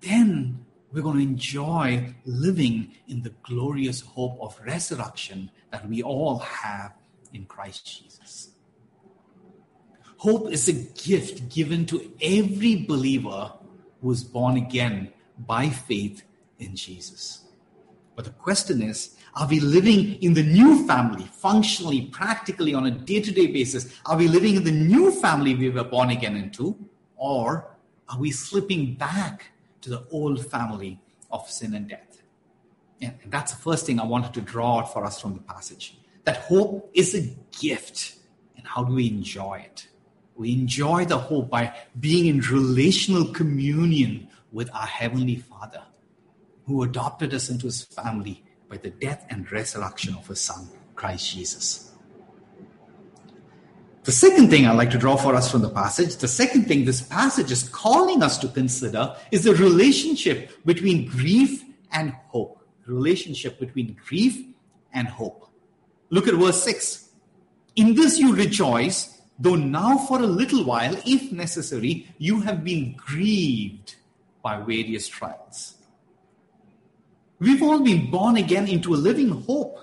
then 0.02 0.66
we're 0.92 1.02
going 1.02 1.18
to 1.18 1.24
enjoy 1.24 2.14
living 2.26 2.94
in 3.08 3.22
the 3.22 3.34
glorious 3.44 4.02
hope 4.02 4.38
of 4.42 4.60
resurrection 4.66 5.52
that 5.72 5.88
we 5.88 6.04
all 6.04 6.40
have 6.40 6.94
in 7.34 7.46
Christ 7.46 7.86
Jesus. 7.86 8.50
Hope 10.18 10.52
is 10.52 10.68
a 10.68 10.74
gift 10.74 11.50
given 11.50 11.86
to 11.88 12.12
every 12.22 12.76
believer 12.76 13.54
who 14.02 14.12
is 14.12 14.24
born 14.24 14.58
again 14.58 15.14
by 15.38 15.70
faith 15.70 16.24
in 16.62 16.76
Jesus. 16.76 17.46
But 18.16 18.26
the 18.26 18.32
question 18.32 18.82
is 18.82 19.18
are 19.36 19.48
we 19.48 19.60
living 19.60 20.22
in 20.22 20.34
the 20.34 20.44
new 20.44 20.86
family, 20.86 21.24
functionally, 21.24 22.04
practically, 22.08 22.74
on 22.74 22.86
a 22.86 22.92
day 22.92 23.22
to 23.22 23.32
day 23.32 23.48
basis? 23.48 23.94
Are 24.06 24.18
we 24.18 24.28
living 24.28 24.56
in 24.56 24.64
the 24.64 24.72
new 24.72 25.12
family 25.12 25.56
we 25.56 25.70
were 25.70 25.86
born 25.86 26.10
again 26.10 26.36
into? 26.36 26.78
Or 27.16 27.78
are 28.10 28.20
we 28.20 28.32
slipping 28.32 28.96
back 28.96 29.52
to 29.82 29.90
the 29.90 30.06
old 30.12 30.46
family 30.46 31.00
of 31.32 31.50
sin 31.50 31.74
and 31.74 31.88
death? 31.88 32.22
And 33.02 33.16
that's 33.28 33.54
the 33.54 33.62
first 33.62 33.86
thing 33.86 34.00
I 34.00 34.06
wanted 34.06 34.34
to 34.34 34.42
draw 34.42 34.80
out 34.80 34.94
for 34.94 35.06
us 35.06 35.20
from 35.20 35.34
the 35.34 35.42
passage. 35.42 35.98
That 36.26 36.38
hope 36.38 36.92
is 36.94 37.16
a 37.16 37.34
gift. 37.60 38.16
And 38.58 38.68
how 38.68 38.84
do 38.84 38.94
we 38.94 39.08
enjoy 39.08 39.64
it? 39.66 39.88
We 40.36 40.54
enjoy 40.54 41.06
the 41.06 41.18
hope 41.18 41.50
by 41.50 41.74
being 42.00 42.28
in 42.28 42.42
relational 42.42 43.34
communion 43.34 44.28
with 44.52 44.70
our 44.76 44.86
Heavenly 44.86 45.38
Father 45.38 45.82
who 46.66 46.84
adopted 46.84 47.34
us 47.34 47.50
into 47.50 47.66
his 47.66 47.84
family 47.84 48.44
by 48.70 48.78
the 48.78 48.90
death 48.90 49.26
and 49.30 49.52
resurrection 49.52 50.16
of 50.16 50.28
his 50.28 50.40
son, 50.40 50.70
Christ 50.96 51.34
Jesus. 51.34 51.92
The 54.04 54.12
second 54.12 54.50
thing 54.50 54.66
I'd 54.66 54.78
like 54.78 54.90
to 54.92 54.98
draw 54.98 55.16
for 55.16 55.36
us 55.36 55.52
from 55.52 55.62
the 55.62 55.70
passage, 55.70 56.16
the 56.16 56.28
second 56.28 56.68
thing 56.68 56.86
this 56.86 57.02
passage 57.02 57.52
is 57.52 57.70
calling 57.70 58.24
us 58.24 58.38
to 58.40 58.48
consider 58.48 59.16
is 59.32 59.44
the 59.44 59.54
relationship 59.54 60.66
between 60.66 61.08
grief 61.08 61.64
and 61.92 62.14
hope. 62.30 62.66
Relationship 62.88 63.60
between 63.60 63.96
grief 64.08 64.44
and 64.94 65.08
hope. 65.08 65.50
Look 66.10 66.28
at 66.28 66.34
verse 66.34 66.64
6. 66.64 67.10
In 67.76 67.94
this 67.94 68.18
you 68.18 68.36
rejoice, 68.36 69.22
though 69.38 69.56
now 69.56 69.98
for 69.98 70.20
a 70.20 70.26
little 70.26 70.64
while, 70.64 70.96
if 71.06 71.32
necessary, 71.32 72.08
you 72.18 72.42
have 72.42 72.64
been 72.64 72.94
grieved 72.94 73.96
by 74.42 74.58
various 74.62 75.08
trials 75.08 75.76
We've 77.42 77.64
all 77.64 77.80
been 77.80 78.12
born 78.12 78.38
again 78.38 78.68
into 78.68 78.94
a 78.94 79.02
living 79.02 79.30
hope. 79.30 79.80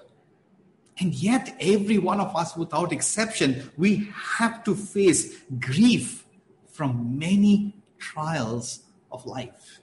And 1.00 1.12
yet, 1.12 1.56
every 1.60 1.98
one 1.98 2.20
of 2.20 2.34
us, 2.36 2.56
without 2.56 2.92
exception, 2.92 3.70
we 3.76 4.10
have 4.14 4.62
to 4.62 4.76
face 4.76 5.42
grief 5.58 6.24
from 6.68 7.18
many 7.18 7.74
trials 7.98 8.84
of 9.10 9.26
life. 9.26 9.80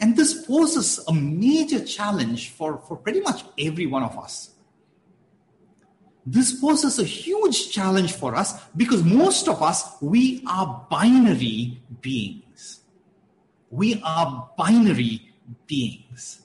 And 0.00 0.16
this 0.16 0.46
poses 0.46 1.04
a 1.08 1.12
major 1.12 1.84
challenge 1.84 2.50
for, 2.50 2.78
for 2.78 2.96
pretty 2.96 3.20
much 3.20 3.44
every 3.58 3.86
one 3.86 4.02
of 4.02 4.18
us. 4.18 4.50
this 6.24 6.58
poses 6.58 6.98
a 6.98 7.04
huge 7.04 7.70
challenge 7.70 8.12
for 8.12 8.34
us 8.34 8.58
because 8.76 9.04
most 9.04 9.46
of 9.46 9.62
us, 9.62 9.84
we 10.00 10.42
are 10.48 10.86
binary 10.90 11.80
beings. 12.00 12.80
We 13.70 14.00
are 14.02 14.50
binary 14.56 15.35
beings. 15.66 16.42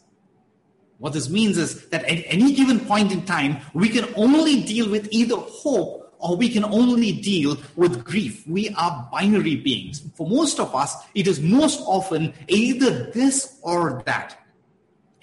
What 0.98 1.14
this 1.14 1.30
means 1.30 1.58
is 1.58 1.88
that 1.90 2.04
at 2.06 2.24
any 2.28 2.54
given 2.54 2.80
point 2.80 3.12
in 3.12 3.26
time, 3.26 3.58
we 3.74 3.90
can 3.90 4.08
only 4.16 4.62
deal 4.62 4.90
with 4.90 5.08
either 5.12 5.36
hope 5.36 6.14
or 6.20 6.38
we 6.38 6.48
can 6.48 6.64
only 6.64 7.12
deal 7.12 7.58
with 7.76 8.04
grief. 8.04 8.46
We 8.48 8.70
are 8.76 9.10
binary 9.12 9.56
beings. 9.56 10.04
For 10.14 10.28
most 10.28 10.60
of 10.60 10.76
us, 10.76 10.96
it 11.16 11.26
is 11.26 11.40
most 11.40 11.82
often 11.82 12.34
either 12.48 13.10
this 13.12 13.58
or 13.64 14.04
that. 14.06 14.38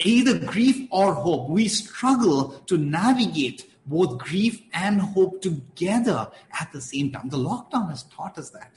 Either 0.01 0.39
grief 0.39 0.89
or 0.91 1.15
hope. 1.15 1.49
We 1.49 1.69
struggle 1.69 2.61
to 2.67 2.77
navigate 2.77 3.71
both 3.87 4.19
grief 4.19 4.61
and 4.73 5.01
hope 5.01 5.41
together 5.41 6.29
at 6.61 6.73
the 6.73 6.81
same 6.81 7.13
time. 7.13 7.29
The 7.29 7.39
lockdown 7.39 7.91
has 7.91 8.03
taught 8.03 8.37
us 8.37 8.51
that. 8.51 8.73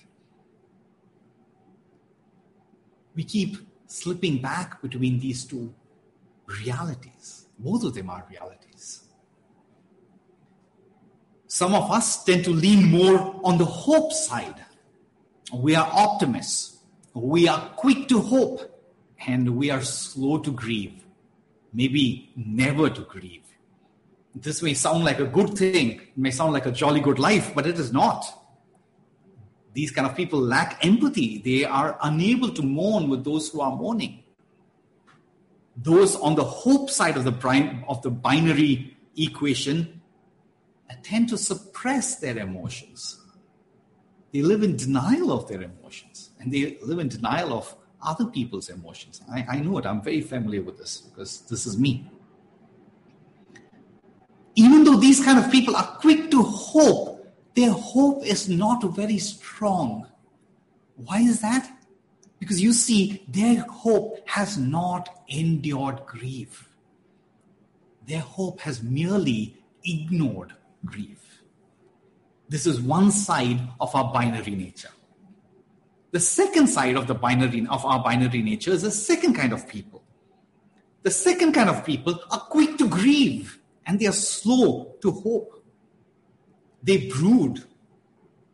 We 3.15 3.23
keep 3.23 3.57
slipping 3.91 4.41
back 4.41 4.81
between 4.81 5.19
these 5.19 5.45
two 5.45 5.73
realities. 6.45 7.47
Both 7.59 7.83
of 7.83 7.93
them 7.93 8.09
are 8.09 8.25
realities. 8.29 9.03
Some 11.47 11.75
of 11.75 11.91
us 11.91 12.23
tend 12.23 12.45
to 12.45 12.51
lean 12.51 12.89
more 12.89 13.39
on 13.43 13.57
the 13.57 13.65
hope 13.65 14.13
side. 14.13 14.55
We 15.53 15.75
are 15.75 15.89
optimists. 15.91 16.77
We 17.13 17.49
are 17.49 17.69
quick 17.75 18.07
to 18.07 18.21
hope 18.21 18.61
and 19.27 19.57
we 19.57 19.69
are 19.69 19.81
slow 19.81 20.37
to 20.39 20.51
grieve. 20.51 21.03
Maybe 21.73 22.31
never 22.35 22.89
to 22.89 23.01
grieve. 23.01 23.43
This 24.33 24.61
may 24.61 24.73
sound 24.73 25.03
like 25.03 25.19
a 25.19 25.25
good 25.25 25.57
thing, 25.57 25.99
it 25.99 26.17
may 26.17 26.31
sound 26.31 26.53
like 26.53 26.65
a 26.65 26.71
jolly 26.71 27.01
good 27.01 27.19
life, 27.19 27.53
but 27.53 27.67
it 27.67 27.77
is 27.77 27.91
not. 27.91 28.40
These 29.73 29.91
kind 29.91 30.07
of 30.07 30.15
people 30.15 30.39
lack 30.39 30.83
empathy. 30.85 31.39
They 31.39 31.63
are 31.63 31.97
unable 32.01 32.49
to 32.49 32.61
mourn 32.61 33.09
with 33.09 33.23
those 33.23 33.49
who 33.49 33.61
are 33.61 33.75
mourning. 33.75 34.23
Those 35.77 36.15
on 36.17 36.35
the 36.35 36.43
hope 36.43 36.89
side 36.89 37.15
of 37.17 37.23
the, 37.23 37.83
of 37.87 38.01
the 38.01 38.11
binary 38.11 38.97
equation 39.17 40.01
tend 41.03 41.29
to 41.29 41.37
suppress 41.37 42.17
their 42.17 42.37
emotions. 42.37 43.19
They 44.33 44.41
live 44.41 44.61
in 44.61 44.75
denial 44.75 45.31
of 45.31 45.47
their 45.47 45.61
emotions 45.61 46.31
and 46.39 46.51
they 46.51 46.77
live 46.83 46.99
in 46.99 47.07
denial 47.07 47.53
of 47.53 47.75
other 48.05 48.25
people's 48.25 48.69
emotions. 48.69 49.21
I, 49.31 49.45
I 49.49 49.59
know 49.59 49.77
it. 49.77 49.85
I'm 49.85 50.01
very 50.01 50.21
familiar 50.21 50.61
with 50.61 50.77
this 50.77 50.97
because 50.97 51.41
this 51.49 51.65
is 51.65 51.77
me 51.77 52.09
even 54.55 54.83
though 54.83 54.97
these 54.97 55.23
kind 55.23 55.39
of 55.39 55.51
people 55.51 55.75
are 55.75 55.97
quick 55.99 56.29
to 56.31 56.43
hope, 56.43 57.10
their 57.55 57.71
hope 57.71 58.25
is 58.25 58.47
not 58.47 58.83
very 58.95 59.17
strong. 59.17 60.07
Why 60.95 61.19
is 61.19 61.41
that? 61.41 61.69
Because 62.39 62.61
you 62.61 62.73
see, 62.73 63.23
their 63.27 63.61
hope 63.63 64.27
has 64.27 64.57
not 64.57 65.23
endured 65.27 66.05
grief. 66.05 66.69
Their 68.07 68.21
hope 68.21 68.61
has 68.61 68.81
merely 68.81 69.57
ignored 69.83 70.53
grief. 70.85 71.43
This 72.49 72.65
is 72.65 72.81
one 72.81 73.11
side 73.11 73.61
of 73.79 73.95
our 73.95 74.11
binary 74.11 74.55
nature. 74.55 74.89
The 76.11 76.19
second 76.19 76.67
side 76.67 76.97
of 76.97 77.07
the 77.07 77.15
binary 77.15 77.65
of 77.69 77.85
our 77.85 78.03
binary 78.03 78.41
nature 78.41 78.71
is 78.71 78.81
the 78.81 78.91
second 78.91 79.35
kind 79.35 79.53
of 79.53 79.67
people. 79.67 80.03
The 81.03 81.11
second 81.11 81.53
kind 81.53 81.69
of 81.69 81.85
people 81.85 82.19
are 82.29 82.39
quick 82.39 82.77
to 82.77 82.87
grieve 82.87 83.59
and 83.85 83.99
they 83.99 84.07
are 84.07 84.11
slow 84.11 84.95
to 85.01 85.11
hope. 85.11 85.60
They 86.83 87.09
brood. 87.09 87.63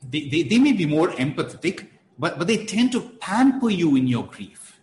They, 0.07 0.27
they, 0.29 0.43
they 0.43 0.59
may 0.59 0.73
be 0.73 0.85
more 0.85 1.09
empathetic, 1.09 1.87
but, 2.19 2.37
but 2.37 2.47
they 2.47 2.65
tend 2.65 2.91
to 2.93 3.01
pamper 3.01 3.69
you 3.69 3.95
in 3.95 4.07
your 4.07 4.25
grief. 4.25 4.79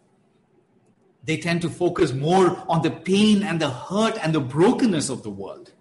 They 1.25 1.39
tend 1.39 1.63
to 1.63 1.71
focus 1.71 2.13
more 2.13 2.63
on 2.69 2.83
the 2.83 2.91
pain 2.91 3.43
and 3.43 3.61
the 3.61 3.71
hurt 3.71 4.19
and 4.23 4.35
the 4.35 4.41
brokenness 4.41 5.09
of 5.09 5.23
the 5.23 5.31
world. 5.31 5.73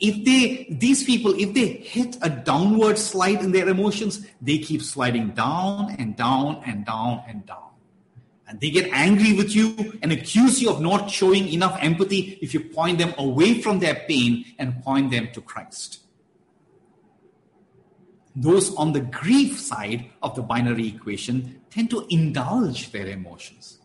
If 0.00 0.24
they, 0.24 0.66
these 0.68 1.04
people, 1.04 1.32
if 1.38 1.54
they 1.54 1.66
hit 1.66 2.16
a 2.22 2.28
downward 2.28 2.98
slide 2.98 3.40
in 3.40 3.52
their 3.52 3.68
emotions, 3.68 4.26
they 4.40 4.58
keep 4.58 4.82
sliding 4.82 5.30
down 5.30 5.94
and 5.96 6.16
down 6.16 6.60
and 6.66 6.84
down 6.84 7.22
and 7.28 7.46
down 7.46 7.72
and 8.52 8.60
they 8.60 8.70
get 8.70 8.92
angry 8.92 9.32
with 9.32 9.56
you 9.56 9.98
and 10.02 10.12
accuse 10.12 10.60
you 10.60 10.68
of 10.68 10.78
not 10.78 11.10
showing 11.10 11.48
enough 11.48 11.74
empathy 11.80 12.38
if 12.42 12.52
you 12.52 12.60
point 12.60 12.98
them 12.98 13.14
away 13.16 13.62
from 13.62 13.78
their 13.78 13.94
pain 13.94 14.44
and 14.58 14.82
point 14.82 15.10
them 15.10 15.28
to 15.32 15.40
Christ. 15.40 16.00
Those 18.34 18.74
on 18.76 18.92
the 18.92 19.00
grief 19.00 19.60
side 19.60 20.10
of 20.22 20.34
the 20.34 20.42
binary 20.42 20.88
equation 20.88 21.60
tend 21.70 21.90
to 21.90 22.06
indulge 22.08 22.90
their 22.92 23.06
emotions. 23.06 23.78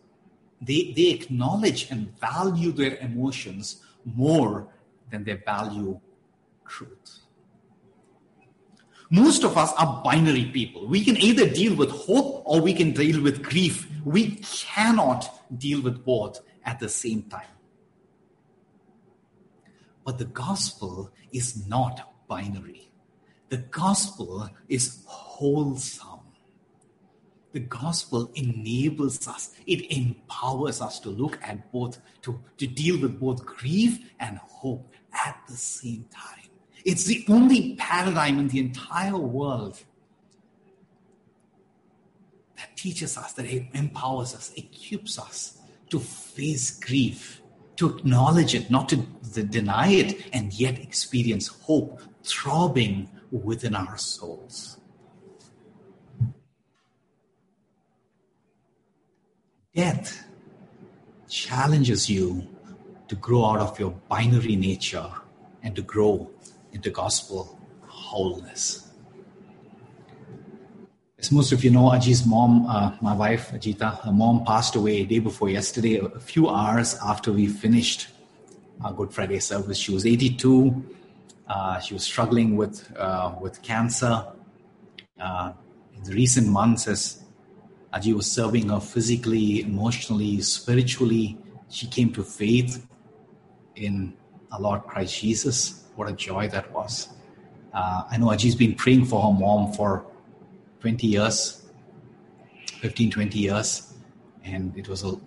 They, 0.62 0.93
they 0.95 1.10
acknowledge 1.10 1.91
and 1.91 2.17
value 2.19 2.71
their 2.71 2.97
emotions 2.97 3.83
more 4.05 4.67
than 5.12 5.23
they 5.23 5.33
value 5.33 5.99
truth. 6.65 7.19
Most 9.10 9.43
of 9.43 9.57
us 9.57 9.71
are 9.77 10.01
binary 10.03 10.45
people. 10.45 10.88
We 10.88 11.03
can 11.03 11.15
either 11.17 11.49
deal 11.49 11.75
with 11.75 11.89
hope 11.91 12.43
or 12.45 12.60
we 12.60 12.73
can 12.73 12.91
deal 12.91 13.21
with 13.21 13.41
grief. 13.41 13.88
We 14.03 14.38
cannot 14.38 15.57
deal 15.57 15.81
with 15.81 16.03
both 16.03 16.41
at 16.65 16.79
the 16.79 16.89
same 16.89 17.23
time. 17.23 17.47
But 20.05 20.17
the 20.17 20.25
gospel 20.25 21.12
is 21.31 21.67
not 21.67 22.13
binary. 22.27 22.87
The 23.49 23.57
gospel 23.57 24.49
is 24.67 25.03
wholesome. 25.05 26.19
The 27.53 27.60
gospel 27.62 28.29
enables 28.36 29.27
us, 29.27 29.51
it 29.65 29.91
empowers 29.91 30.81
us 30.81 30.99
to 30.99 31.10
look 31.10 31.39
at 31.41 31.71
both, 31.71 31.99
to, 32.23 32.39
to 32.57 32.67
deal 32.67 33.01
with 33.01 33.19
both 33.19 33.45
grief 33.45 33.99
and 34.19 34.38
hope 34.38 34.91
at 35.13 35.41
the 35.47 35.55
same 35.55 36.05
time. 36.13 36.49
It's 36.86 37.05
the 37.05 37.25
only 37.29 37.75
paradigm 37.75 38.38
in 38.39 38.49
the 38.49 38.60
entire 38.60 39.17
world 39.17 39.79
that 42.57 42.75
teaches 42.75 43.17
us, 43.17 43.33
that 43.33 43.45
it 43.45 43.67
empowers 43.73 44.36
us, 44.36 44.51
equips 44.55 45.17
us 45.17 45.57
to 45.89 45.99
face 45.99 46.77
grief, 46.79 47.41
to 47.77 47.97
acknowledge 47.97 48.55
it, 48.55 48.69
not 48.69 48.89
to 48.89 48.97
deny 49.43 49.88
it, 49.88 50.27
and 50.33 50.53
yet 50.53 50.79
experience 50.79 51.47
hope 51.47 52.01
throbbing 52.23 53.10
within 53.31 53.75
our 53.75 53.97
souls. 53.97 54.77
Death 59.75 60.25
challenges 61.29 62.09
you 62.09 62.47
to 63.07 63.15
grow 63.15 63.45
out 63.45 63.59
of 63.59 63.79
your 63.79 63.91
binary 64.09 64.55
nature 64.55 65.11
and 65.63 65.75
to 65.75 65.81
grow 65.81 66.29
into 66.71 66.89
gospel 66.89 67.59
wholeness. 67.81 68.87
As 71.19 71.31
most 71.31 71.51
of 71.51 71.63
you 71.63 71.71
know, 71.71 71.91
Aji's 71.91 72.25
mom, 72.25 72.67
uh, 72.67 72.95
my 73.01 73.13
wife 73.13 73.51
Ajita, 73.51 74.01
her 74.03 74.11
mom 74.11 74.45
passed 74.45 74.75
away 74.75 75.01
a 75.01 75.05
day 75.05 75.19
before 75.19 75.49
yesterday, 75.49 75.97
a 75.97 76.19
few 76.19 76.47
hours 76.47 76.95
after 77.03 77.31
we 77.31 77.47
finished 77.47 78.07
our 78.83 78.93
Good 78.93 79.11
Friday 79.11 79.39
service. 79.39 79.77
She 79.77 79.91
was 79.91 80.05
82. 80.05 80.96
Uh, 81.47 81.79
she 81.79 81.93
was 81.93 82.03
struggling 82.03 82.55
with 82.57 82.91
uh, 82.97 83.33
with 83.39 83.62
cancer. 83.62 84.25
Uh, 85.19 85.53
in 85.95 86.03
the 86.03 86.13
recent 86.13 86.47
months, 86.47 86.88
as 86.88 87.23
Aji 87.93 88.13
was 88.13 88.29
serving 88.29 88.69
her 88.69 88.79
physically, 88.79 89.62
emotionally, 89.62 90.41
spiritually, 90.41 91.38
she 91.69 91.88
came 91.88 92.12
to 92.13 92.23
faith 92.23 92.86
in 93.75 94.13
our 94.51 94.60
Lord 94.60 94.83
Christ 94.83 95.19
Jesus 95.19 95.88
what 95.97 96.07
a 96.10 96.13
joy 96.13 96.47
that 96.49 96.71
was. 96.71 97.10
Uh, 97.73 98.03
I 98.10 98.17
know 98.17 98.27
Aji's 98.27 98.55
been 98.55 98.75
praying 98.75 99.05
for 99.05 99.21
her 99.21 99.38
mom 99.38 99.73
for 99.73 100.05
20 100.79 101.07
years, 101.07 101.65
15, 102.79 103.12
20 103.12 103.39
years, 103.39 103.93
and 104.43 104.77
it 104.77 104.88
was 104.88 105.03
an 105.03 105.19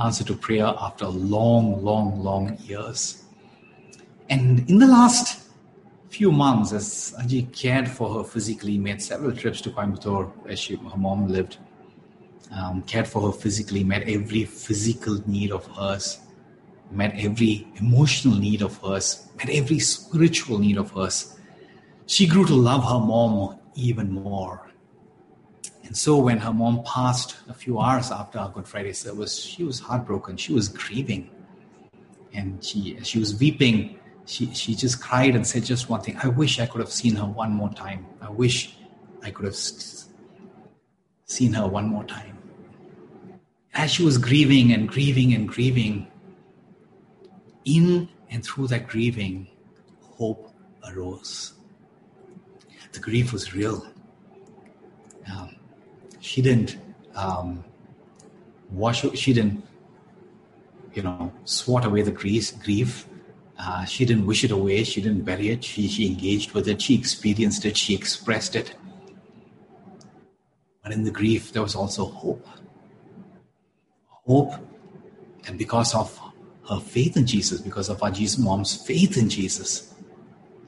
answer 0.00 0.24
to 0.24 0.34
prayer 0.34 0.72
after 0.80 1.06
long, 1.06 1.82
long, 1.84 2.22
long 2.22 2.56
years. 2.58 3.24
And 4.30 4.68
in 4.68 4.78
the 4.78 4.86
last 4.86 5.48
few 6.10 6.32
months, 6.32 6.72
as 6.72 7.14
Aji 7.20 7.52
cared 7.52 7.88
for 7.88 8.14
her 8.14 8.24
physically, 8.24 8.78
made 8.78 9.00
several 9.00 9.32
trips 9.32 9.60
to 9.62 9.70
Coimbatore, 9.70 10.26
where 10.44 10.56
she, 10.56 10.76
her 10.76 10.96
mom 10.96 11.28
lived, 11.28 11.58
um, 12.50 12.82
cared 12.82 13.06
for 13.06 13.30
her 13.30 13.32
physically, 13.32 13.84
met 13.84 14.08
every 14.08 14.44
physical 14.44 15.22
need 15.26 15.52
of 15.52 15.66
hers 15.76 16.18
met 16.90 17.14
every 17.16 17.66
emotional 17.76 18.38
need 18.38 18.62
of 18.62 18.78
hers, 18.82 19.28
met 19.36 19.50
every 19.50 19.78
spiritual 19.78 20.58
need 20.58 20.78
of 20.78 20.90
hers. 20.92 21.38
She 22.06 22.26
grew 22.26 22.46
to 22.46 22.54
love 22.54 22.82
her 22.84 23.04
mom 23.04 23.58
even 23.74 24.10
more. 24.10 24.70
And 25.84 25.96
so 25.96 26.18
when 26.18 26.38
her 26.38 26.52
mom 26.52 26.82
passed 26.84 27.36
a 27.48 27.54
few 27.54 27.78
hours 27.78 28.10
after 28.10 28.38
our 28.38 28.50
Good 28.50 28.66
Friday 28.66 28.92
service, 28.92 29.38
she 29.38 29.64
was 29.64 29.80
heartbroken. 29.80 30.36
She 30.36 30.52
was 30.52 30.68
grieving. 30.68 31.30
And 32.34 32.62
she, 32.62 32.98
she 33.02 33.18
was 33.18 33.38
weeping, 33.38 33.97
she, 34.28 34.52
she 34.52 34.74
just 34.74 35.00
cried 35.00 35.34
and 35.34 35.46
said 35.46 35.64
just 35.64 35.88
one 35.88 36.02
thing 36.02 36.18
I 36.22 36.28
wish 36.28 36.60
I 36.60 36.66
could 36.66 36.80
have 36.80 36.92
seen 36.92 37.16
her 37.16 37.24
one 37.24 37.50
more 37.50 37.70
time. 37.70 38.06
I 38.20 38.28
wish 38.28 38.76
I 39.22 39.30
could 39.30 39.46
have 39.46 39.56
seen 41.24 41.54
her 41.54 41.66
one 41.66 41.86
more 41.88 42.04
time. 42.04 42.36
As 43.72 43.90
she 43.90 44.04
was 44.04 44.18
grieving 44.18 44.72
and 44.72 44.86
grieving 44.86 45.32
and 45.32 45.48
grieving, 45.48 46.08
in 47.64 48.08
and 48.30 48.44
through 48.44 48.66
that 48.68 48.86
grieving, 48.86 49.48
hope 50.02 50.52
arose. 50.86 51.54
The 52.92 53.00
grief 53.00 53.32
was 53.32 53.54
real. 53.54 53.86
Um, 55.30 55.56
she 56.20 56.42
didn't 56.42 56.76
um, 57.14 57.64
wash, 58.70 59.06
she 59.14 59.32
didn't, 59.32 59.64
you 60.92 61.02
know, 61.02 61.32
swat 61.44 61.86
away 61.86 62.02
the 62.02 62.10
grief. 62.10 62.58
grief 62.62 63.06
uh, 63.58 63.84
she 63.84 64.04
didn't 64.04 64.26
wish 64.26 64.44
it 64.44 64.52
away. 64.52 64.84
She 64.84 65.00
didn't 65.00 65.24
bury 65.24 65.48
it. 65.48 65.64
She, 65.64 65.88
she 65.88 66.06
engaged 66.06 66.52
with 66.52 66.68
it. 66.68 66.80
She 66.80 66.94
experienced 66.94 67.64
it. 67.64 67.76
She 67.76 67.94
expressed 67.94 68.54
it. 68.54 68.74
But 70.82 70.92
in 70.92 71.04
the 71.04 71.10
grief, 71.10 71.52
there 71.52 71.62
was 71.62 71.74
also 71.74 72.06
hope. 72.06 72.46
Hope. 74.06 74.52
And 75.46 75.58
because 75.58 75.94
of 75.94 76.18
her 76.68 76.78
faith 76.78 77.16
in 77.16 77.26
Jesus, 77.26 77.60
because 77.60 77.88
of 77.88 78.02
our 78.02 78.10
Jesus 78.10 78.38
mom's 78.38 78.76
faith 78.86 79.16
in 79.16 79.28
Jesus, 79.28 79.92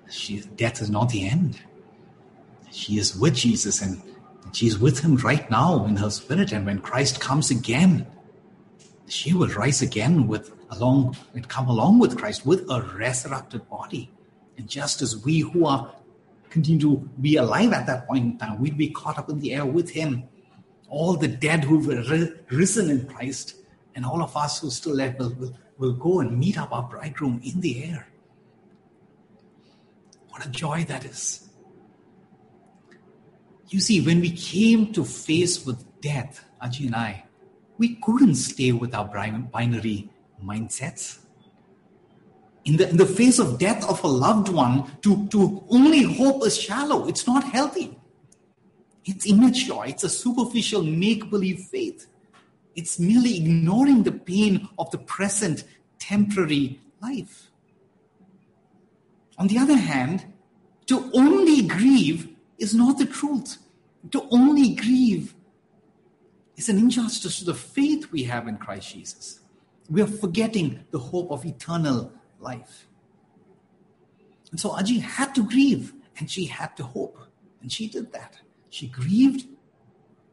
she, 0.09 0.41
death 0.41 0.83
is 0.83 0.91
not 0.91 1.11
the 1.11 1.29
end. 1.29 1.61
She 2.73 2.99
is 2.99 3.17
with 3.17 3.35
Jesus 3.35 3.83
and 3.83 4.03
she's 4.53 4.79
with 4.79 5.01
him 5.01 5.17
right 5.17 5.49
now 5.51 5.85
in 5.85 5.97
her 5.97 6.11
spirit. 6.11 6.53
And 6.53 6.67
when 6.67 6.81
Christ 6.81 7.21
comes 7.21 7.51
again, 7.51 8.07
she 9.07 9.33
will 9.33 9.49
rise 9.49 9.81
again 9.81 10.27
with 10.27 10.53
along 10.71 11.17
and 11.35 11.49
come 11.49 11.69
along 11.69 11.99
with 11.99 12.17
Christ 12.17 12.47
with 12.47 12.69
a 12.71 12.83
resurrected 12.97 13.69
body. 13.69 14.11
And 14.57 14.69
just 14.69 15.03
as 15.03 15.25
we 15.25 15.41
who 15.41 15.67
are 15.67 15.95
continue 16.51 16.81
to 16.81 16.97
be 17.21 17.37
alive 17.37 17.73
at 17.73 17.87
that 17.87 18.07
point 18.07 18.25
in 18.25 18.39
time, 18.39 18.61
we'd 18.61 18.77
be 18.77 18.91
caught 18.91 19.19
up 19.19 19.31
in 19.31 19.41
the 19.41 19.55
air 19.55 19.65
with 19.65 19.91
him. 19.91 20.25
All 20.89 21.15
the 21.15 21.29
dead 21.29 21.65
who've 21.65 21.87
risen 22.51 22.91
in 22.91 23.07
Christ, 23.07 23.55
and 23.95 24.05
all 24.05 24.23
of 24.23 24.37
us 24.37 24.61
who 24.61 24.71
still 24.71 24.95
left 24.95 25.19
will, 25.19 25.33
will, 25.35 25.57
will 25.79 25.93
go 25.93 26.21
and 26.21 26.37
meet 26.37 26.59
up 26.59 26.73
our 26.73 26.83
bridegroom 26.83 27.41
in 27.45 27.61
the 27.61 27.85
air. 27.85 28.09
What 30.31 30.45
a 30.45 30.49
joy 30.49 30.85
that 30.89 31.05
is. 31.05 31.49
You 33.69 33.79
see, 33.79 34.01
when 34.01 34.21
we 34.21 34.33
came 34.33 34.93
to 34.95 35.05
face 35.05 35.65
with 35.65 35.85
death, 36.01 36.45
Aji 36.61 36.87
and 36.87 36.97
I, 36.97 37.25
we 37.79 37.95
couldn't 37.97 38.35
stay 38.35 38.73
with 38.73 38.95
our 38.95 39.05
binary 39.05 40.11
mindsets. 40.41 41.19
In 42.65 42.77
the, 42.77 42.89
in 42.89 42.97
the 42.97 43.07
face 43.07 43.39
of 43.39 43.59
death 43.59 43.89
of 43.89 44.05
a 44.05 44.07
loved 44.07 44.49
one, 44.49 44.91
to, 45.03 45.27
to 45.29 45.65
only 45.71 46.03
hope 46.03 46.45
is 46.47 46.59
shallow. 46.59 47.07
It's 47.09 47.27
not 47.27 47.45
healthy. 47.45 47.99
It's 49.05 49.27
immature. 49.27 49.87
It's 49.87 50.05
a 50.05 50.11
superficial 50.11 50.83
make 50.83 51.31
believe 51.31 51.61
faith. 51.61 52.07
It's 52.77 52.99
merely 52.99 53.39
ignoring 53.39 54.03
the 54.03 54.13
pain 54.13 54.69
of 54.79 54.91
the 54.91 54.99
present 54.99 55.65
temporary 55.99 56.81
life. 57.01 57.51
On 59.39 59.47
the 59.47 59.59
other 59.59 59.77
hand, 59.77 60.27
to 60.87 61.11
only 61.15 61.63
grieve 61.63 62.29
is 62.59 62.75
not 62.75 62.99
the 62.99 63.07
truth. 63.07 63.57
To 64.13 64.29
only 64.31 64.75
grieve 64.75 65.35
is 66.57 66.69
an 66.69 66.79
injustice 66.79 67.39
to 67.39 67.47
the 67.47 67.55
faith 67.55 68.13
we 68.13 68.25
have 68.25 68.47
in 68.47 68.59
Christ 68.59 68.93
Jesus 68.93 69.40
we 69.91 70.01
are 70.01 70.07
forgetting 70.07 70.85
the 70.93 70.99
hope 70.99 71.31
of 71.33 71.45
eternal 71.45 72.13
life. 72.39 72.87
And 74.53 74.61
so 74.61 74.71
Aji 74.71 75.01
had 75.01 75.35
to 75.35 75.43
grieve 75.43 75.93
and 76.19 76.31
she 76.31 76.47
had 76.47 76.77
to 76.77 76.85
hope. 76.85 77.19
And 77.61 77.71
she 77.71 77.89
did 77.89 78.13
that. 78.13 78.39
She 78.71 78.87
grieved. 78.87 79.47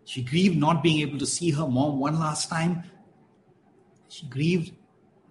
She 0.06 0.22
grieved 0.22 0.58
not 0.58 0.84
being 0.84 1.02
able 1.02 1.18
to 1.18 1.26
see 1.26 1.52
her 1.52 1.68
mom 1.68 2.00
one 2.00 2.20
last 2.20 2.50
time. 2.50 2.84
She 4.10 4.28
grieved 4.28 4.74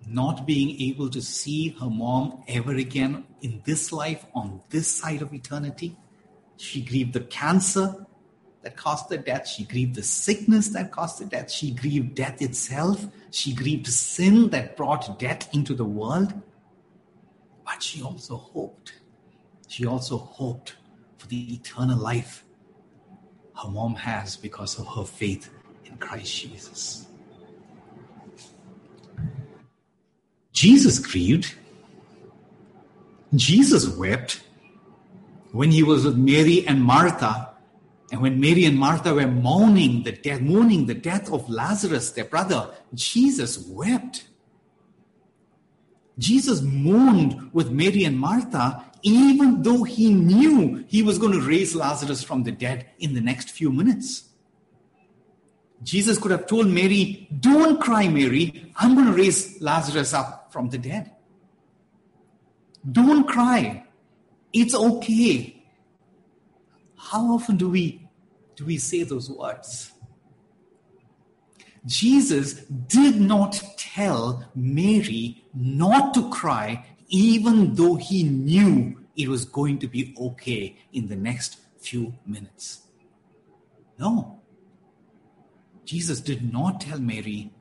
not 0.09 0.47
being 0.47 0.81
able 0.81 1.09
to 1.11 1.23
see 1.23 1.71
her 1.81 1.89
mom 1.89 2.43
ever 2.49 2.75
again 2.75 3.25
in 3.41 3.63
this 3.65 3.93
life, 3.93 4.27
on 4.35 4.61
this 4.71 4.91
side 4.91 5.23
of 5.23 5.33
eternity. 5.33 5.97
She 6.57 6.83
grieved 6.83 7.13
the 7.13 7.21
cancer 7.21 8.07
that 8.67 8.75
caused 8.77 9.09
the 9.09 9.17
death. 9.17 9.47
She 9.47 9.63
grieved 9.63 9.95
the 9.95 10.03
sickness 10.03 10.71
that 10.71 10.91
caused 10.91 11.21
the 11.21 11.25
death. 11.25 11.53
She 11.53 11.71
grieved 11.71 12.17
death 12.17 12.43
itself. 12.43 13.07
She 13.31 13.55
grieved 13.55 13.87
sin 13.87 14.51
that 14.51 14.77
brought 14.77 15.21
death 15.21 15.49
into 15.55 15.73
the 15.73 15.85
world. 15.85 16.35
But 17.65 17.81
she 17.81 18.03
also 18.03 18.37
hoped. 18.37 18.95
She 19.69 19.87
also 19.87 20.19
hoped 20.19 20.75
for 21.17 21.29
the 21.29 21.55
eternal 21.55 21.97
life 21.97 22.45
her 23.63 23.69
mom 23.69 23.95
has 23.95 24.37
because 24.37 24.81
of 24.81 24.89
her 24.97 25.05
faith 25.05 25.49
in 25.85 25.97
Christ 25.99 26.35
Jesus. 26.35 27.07
Jesus 30.53 30.99
grieved. 30.99 31.55
Jesus 33.33 33.87
wept 33.91 34.43
when 35.53 35.71
he 35.71 35.85
was 35.85 36.05
with 36.05 36.17
Mary 36.17 36.67
and 36.67 36.83
Martha 36.83 37.56
and 38.13 38.21
when 38.21 38.41
Mary 38.41 38.65
and 38.65 38.79
Martha 38.79 39.15
were 39.15 39.27
mourning 39.27 40.05
the 40.05 40.13
death, 40.13 40.41
mourning 40.41 40.87
the 40.87 40.95
death 40.95 41.31
of 41.33 41.51
Lazarus, 41.51 42.13
their 42.13 42.25
brother, 42.25 42.71
Jesus 42.95 43.67
wept. 43.69 44.29
Jesus 46.19 46.63
mourned 46.63 47.51
with 47.53 47.71
Mary 47.71 48.05
and 48.05 48.19
Martha, 48.19 48.85
even 49.03 49.63
though 49.63 49.83
he 49.83 50.15
knew 50.15 50.85
he 50.89 51.03
was 51.03 51.19
going 51.19 51.33
to 51.33 51.41
raise 51.41 51.75
Lazarus 51.75 52.23
from 52.23 52.45
the 52.45 52.53
dead 52.53 52.87
in 52.99 53.15
the 53.15 53.21
next 53.21 53.51
few 53.51 53.71
minutes. 53.71 54.25
Jesus 55.83 56.17
could 56.17 56.31
have 56.31 56.47
told 56.47 56.69
Mary, 56.69 57.29
Don't 57.39 57.81
cry, 57.81 58.09
Mary. 58.09 58.73
I'm 58.77 58.95
going 58.95 59.09
to 59.09 59.13
raise 59.13 59.61
Lazarus 59.61 60.15
up 60.15 60.53
from 60.53 60.71
the 60.71 60.79
dead. 60.79 61.11
Don't 62.91 63.29
cry. 63.29 63.85
It's 64.53 64.75
okay. 64.75 65.56
How 67.11 67.35
often 67.35 67.57
do 67.57 67.69
we 67.69 68.09
do 68.57 68.65
we 68.65 68.79
say 68.79 69.03
those 69.05 69.31
words? 69.31 69.93
Jesus 71.85 72.55
did 72.89 73.21
not 73.21 73.63
tell 73.77 74.51
Mary 74.57 75.45
not 75.55 76.15
to 76.15 76.29
cry, 76.31 76.85
even 77.09 77.75
though 77.77 77.95
he 77.95 78.25
knew 78.25 78.99
it 79.15 79.29
was 79.29 79.45
going 79.45 79.79
to 79.79 79.87
be 79.87 80.15
okay 80.19 80.77
in 80.93 81.07
the 81.07 81.15
next 81.15 81.59
few 81.79 82.15
minutes. 82.27 82.81
No. 83.99 84.43
Jesus 85.85 86.19
did 86.21 86.53
not 86.53 86.81
tell 86.81 86.99
Mary, 86.99 87.53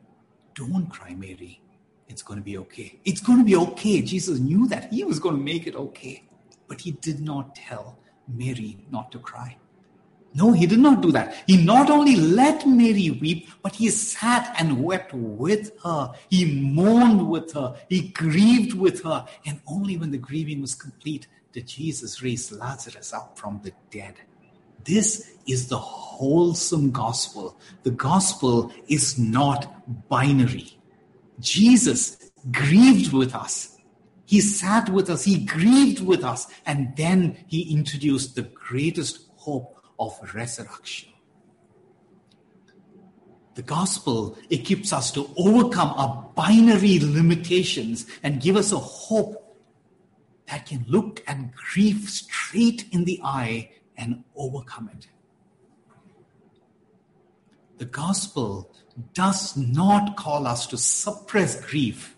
Don't 0.55 0.87
cry, 0.89 1.13
Mary. 1.13 1.61
It's 2.07 2.23
going 2.23 2.39
to 2.39 2.43
be 2.43 2.57
okay. 2.57 2.99
It's 3.05 3.21
going 3.21 3.39
to 3.39 3.45
be 3.45 3.55
okay. 3.55 4.01
Jesus 4.01 4.39
knew 4.39 4.67
that 4.69 4.91
he 4.91 5.03
was 5.03 5.19
going 5.19 5.37
to 5.37 5.43
make 5.43 5.67
it 5.67 5.75
okay. 5.75 6.23
But 6.67 6.81
he 6.81 6.91
did 6.91 7.19
not 7.19 7.53
tell 7.55 7.99
Mary 8.27 8.77
not 8.91 9.11
to 9.11 9.19
cry. 9.19 9.57
No, 10.33 10.51
he 10.51 10.67
did 10.67 10.79
not 10.79 11.01
do 11.01 11.13
that. 11.13 11.33
He 11.47 11.63
not 11.63 11.89
only 11.89 12.17
let 12.17 12.67
Mary 12.67 13.09
weep, 13.09 13.47
but 13.61 13.75
he 13.75 13.89
sat 13.89 14.53
and 14.59 14.83
wept 14.83 15.13
with 15.13 15.71
her. 15.81 16.11
He 16.29 16.59
mourned 16.59 17.29
with 17.29 17.53
her. 17.53 17.75
He 17.87 18.09
grieved 18.09 18.73
with 18.73 19.01
her. 19.03 19.25
And 19.45 19.61
only 19.65 19.95
when 19.95 20.11
the 20.11 20.17
grieving 20.17 20.59
was 20.59 20.75
complete 20.75 21.27
did 21.53 21.67
Jesus 21.67 22.21
raise 22.21 22.51
Lazarus 22.51 23.13
up 23.13 23.37
from 23.37 23.61
the 23.63 23.71
dead. 23.89 24.15
This 24.83 25.31
is 25.47 25.69
the 25.69 25.77
wholesome 25.77 26.91
gospel. 26.91 27.57
The 27.83 27.91
gospel 27.91 28.73
is 28.89 29.17
not 29.17 30.09
binary. 30.09 30.77
Jesus 31.39 32.29
grieved 32.51 33.13
with 33.13 33.33
us 33.33 33.74
he 34.25 34.41
sat 34.41 34.89
with 34.89 35.09
us, 35.09 35.23
he 35.23 35.45
grieved 35.45 36.03
with 36.03 36.23
us, 36.23 36.47
and 36.65 36.95
then 36.97 37.37
he 37.47 37.71
introduced 37.71 38.35
the 38.35 38.41
greatest 38.43 39.27
hope 39.35 39.79
of 39.99 40.17
resurrection. 40.33 41.09
The 43.53 43.61
gospel 43.61 44.37
equips 44.49 44.91
us 44.91 45.11
to 45.11 45.29
overcome 45.37 45.93
our 45.95 46.29
binary 46.35 46.99
limitations 46.99 48.05
and 48.21 48.41
give 48.41 48.57
us 48.57 48.71
a 48.73 48.79
hope 48.79 49.55
that 50.47 50.65
can 50.65 50.85
look 50.87 51.23
at 51.25 51.55
grief 51.55 52.09
straight 52.09 52.85
in 52.91 53.05
the 53.05 53.21
eye 53.23 53.71
and 53.97 54.23
overcome 54.35 54.89
it. 54.97 55.07
The 57.77 57.85
gospel 57.85 58.73
does 59.13 59.55
not 59.55 60.17
call 60.17 60.47
us 60.47 60.67
to 60.67 60.77
suppress 60.77 61.63
grief 61.65 62.17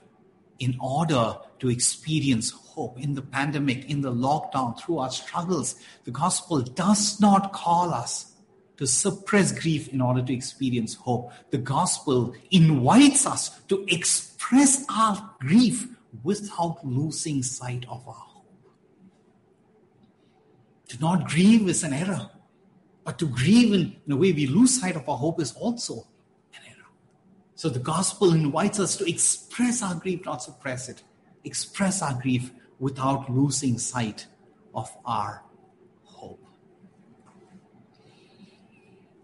in 0.59 0.77
order 0.79 1.37
to 1.59 1.69
experience 1.69 2.51
hope 2.51 2.99
in 2.99 3.13
the 3.13 3.21
pandemic, 3.21 3.89
in 3.89 4.01
the 4.01 4.11
lockdown, 4.11 4.79
through 4.79 4.99
our 4.99 5.11
struggles. 5.11 5.75
The 6.05 6.11
gospel 6.11 6.61
does 6.61 7.19
not 7.19 7.53
call 7.53 7.93
us 7.93 8.33
to 8.77 8.85
suppress 8.85 9.51
grief 9.51 9.87
in 9.89 10.01
order 10.01 10.21
to 10.21 10.33
experience 10.33 10.93
hope. 10.93 11.31
The 11.49 11.57
gospel 11.57 12.35
invites 12.51 13.25
us 13.25 13.49
to 13.69 13.83
express 13.87 14.85
our 14.89 15.31
grief 15.39 15.87
without 16.23 16.85
losing 16.85 17.43
sight 17.43 17.85
of 17.89 18.07
our 18.07 18.13
hope. 18.13 18.45
To 20.89 20.99
not 20.99 21.27
grieve 21.27 21.67
is 21.67 21.83
an 21.83 21.93
error, 21.93 22.29
but 23.03 23.19
to 23.19 23.27
grieve 23.27 23.73
in, 23.73 23.95
in 24.05 24.13
a 24.13 24.15
way 24.15 24.31
we 24.31 24.47
lose 24.47 24.79
sight 24.79 24.95
of 24.95 25.07
our 25.09 25.17
hope 25.17 25.41
is 25.41 25.53
also 25.53 26.07
an 26.53 26.61
error. 26.67 26.87
So 27.55 27.69
the 27.69 27.79
gospel 27.79 28.33
invites 28.33 28.79
us 28.79 28.95
to 28.97 29.09
express 29.09 29.81
our 29.81 29.95
grief, 29.95 30.23
not 30.25 30.43
suppress 30.43 30.87
it. 30.89 31.03
Express 31.47 32.01
our 32.01 32.13
grief 32.21 32.51
without 32.77 33.29
losing 33.29 33.77
sight 33.79 34.27
of 34.75 34.95
our 35.05 35.43
hope. 36.03 36.43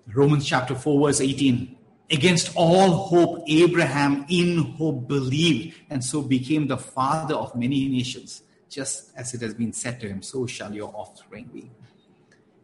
Romans 0.07 0.45
chapter 0.45 0.73
4, 0.73 1.07
verse 1.07 1.19
18. 1.19 1.77
Against 2.09 2.53
all 2.55 2.91
hope, 2.91 3.43
Abraham 3.47 4.25
in 4.29 4.57
hope 4.77 5.07
believed, 5.07 5.77
and 5.89 6.03
so 6.03 6.21
became 6.21 6.67
the 6.67 6.77
father 6.77 7.35
of 7.35 7.55
many 7.55 7.89
nations. 7.89 8.43
Just 8.69 9.11
as 9.17 9.33
it 9.33 9.41
has 9.41 9.53
been 9.53 9.73
said 9.73 9.99
to 9.99 10.07
him, 10.07 10.21
so 10.21 10.47
shall 10.47 10.73
your 10.73 10.95
offspring 10.95 11.49
be. 11.51 11.69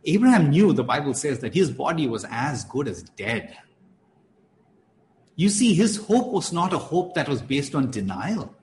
Abraham 0.06 0.52
knew, 0.52 0.72
the 0.72 0.84
Bible 0.84 1.13
says, 1.13 1.39
that 1.39 1.54
his 1.54 1.69
body 1.69 2.08
was 2.08 2.26
as 2.32 2.63
good 2.63 2.88
as 2.88 3.04
dead. 3.04 3.58
You 5.36 5.50
see, 5.50 5.74
his 5.74 5.98
hope 5.98 6.32
was 6.32 6.54
not 6.54 6.74
a 6.74 6.78
hope 6.78 7.13
that 7.15 7.28
was 7.28 7.41
based 7.41 7.76
on 7.76 7.91
denial. 7.91 8.56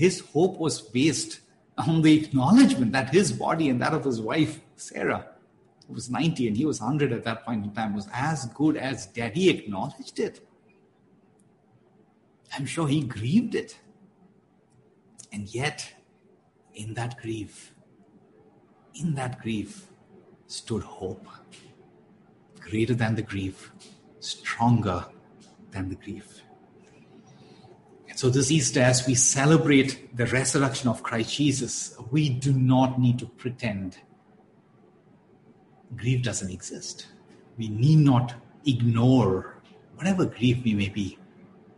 His 0.00 0.20
hope 0.20 0.58
was 0.58 0.80
based 0.80 1.40
on 1.76 2.00
the 2.00 2.18
acknowledgement 2.18 2.92
that 2.92 3.10
his 3.10 3.32
body 3.32 3.68
and 3.68 3.82
that 3.82 3.92
of 3.92 4.02
his 4.02 4.18
wife, 4.18 4.58
Sarah, 4.74 5.26
who 5.86 5.92
was 5.92 6.08
90 6.08 6.48
and 6.48 6.56
he 6.56 6.64
was 6.64 6.80
100 6.80 7.12
at 7.12 7.24
that 7.24 7.44
point 7.44 7.66
in 7.66 7.70
time, 7.72 7.94
was 7.94 8.08
as 8.10 8.46
good 8.46 8.78
as 8.78 9.04
dead. 9.08 9.34
He 9.34 9.50
acknowledged 9.50 10.18
it. 10.18 10.40
I'm 12.56 12.64
sure 12.64 12.88
he 12.88 13.02
grieved 13.02 13.54
it. 13.54 13.78
And 15.32 15.54
yet, 15.54 15.92
in 16.74 16.94
that 16.94 17.18
grief, 17.18 17.74
in 18.94 19.14
that 19.16 19.38
grief 19.42 19.88
stood 20.46 20.82
hope. 20.82 21.26
Greater 22.58 22.94
than 22.94 23.16
the 23.16 23.22
grief, 23.32 23.70
stronger 24.20 25.04
than 25.72 25.90
the 25.90 25.96
grief. 25.96 26.40
So, 28.20 28.28
this 28.28 28.50
Easter, 28.50 28.80
as 28.80 29.06
we 29.06 29.14
celebrate 29.14 30.14
the 30.14 30.26
resurrection 30.26 30.90
of 30.90 31.02
Christ 31.02 31.34
Jesus, 31.36 31.96
we 32.10 32.28
do 32.28 32.52
not 32.52 33.00
need 33.00 33.18
to 33.20 33.24
pretend 33.24 33.96
grief 35.96 36.22
doesn't 36.22 36.50
exist. 36.50 37.06
We 37.56 37.68
need 37.68 38.00
not 38.00 38.34
ignore 38.66 39.62
whatever 39.94 40.26
grief 40.26 40.62
we 40.62 40.74
may 40.74 40.90
be 40.90 41.16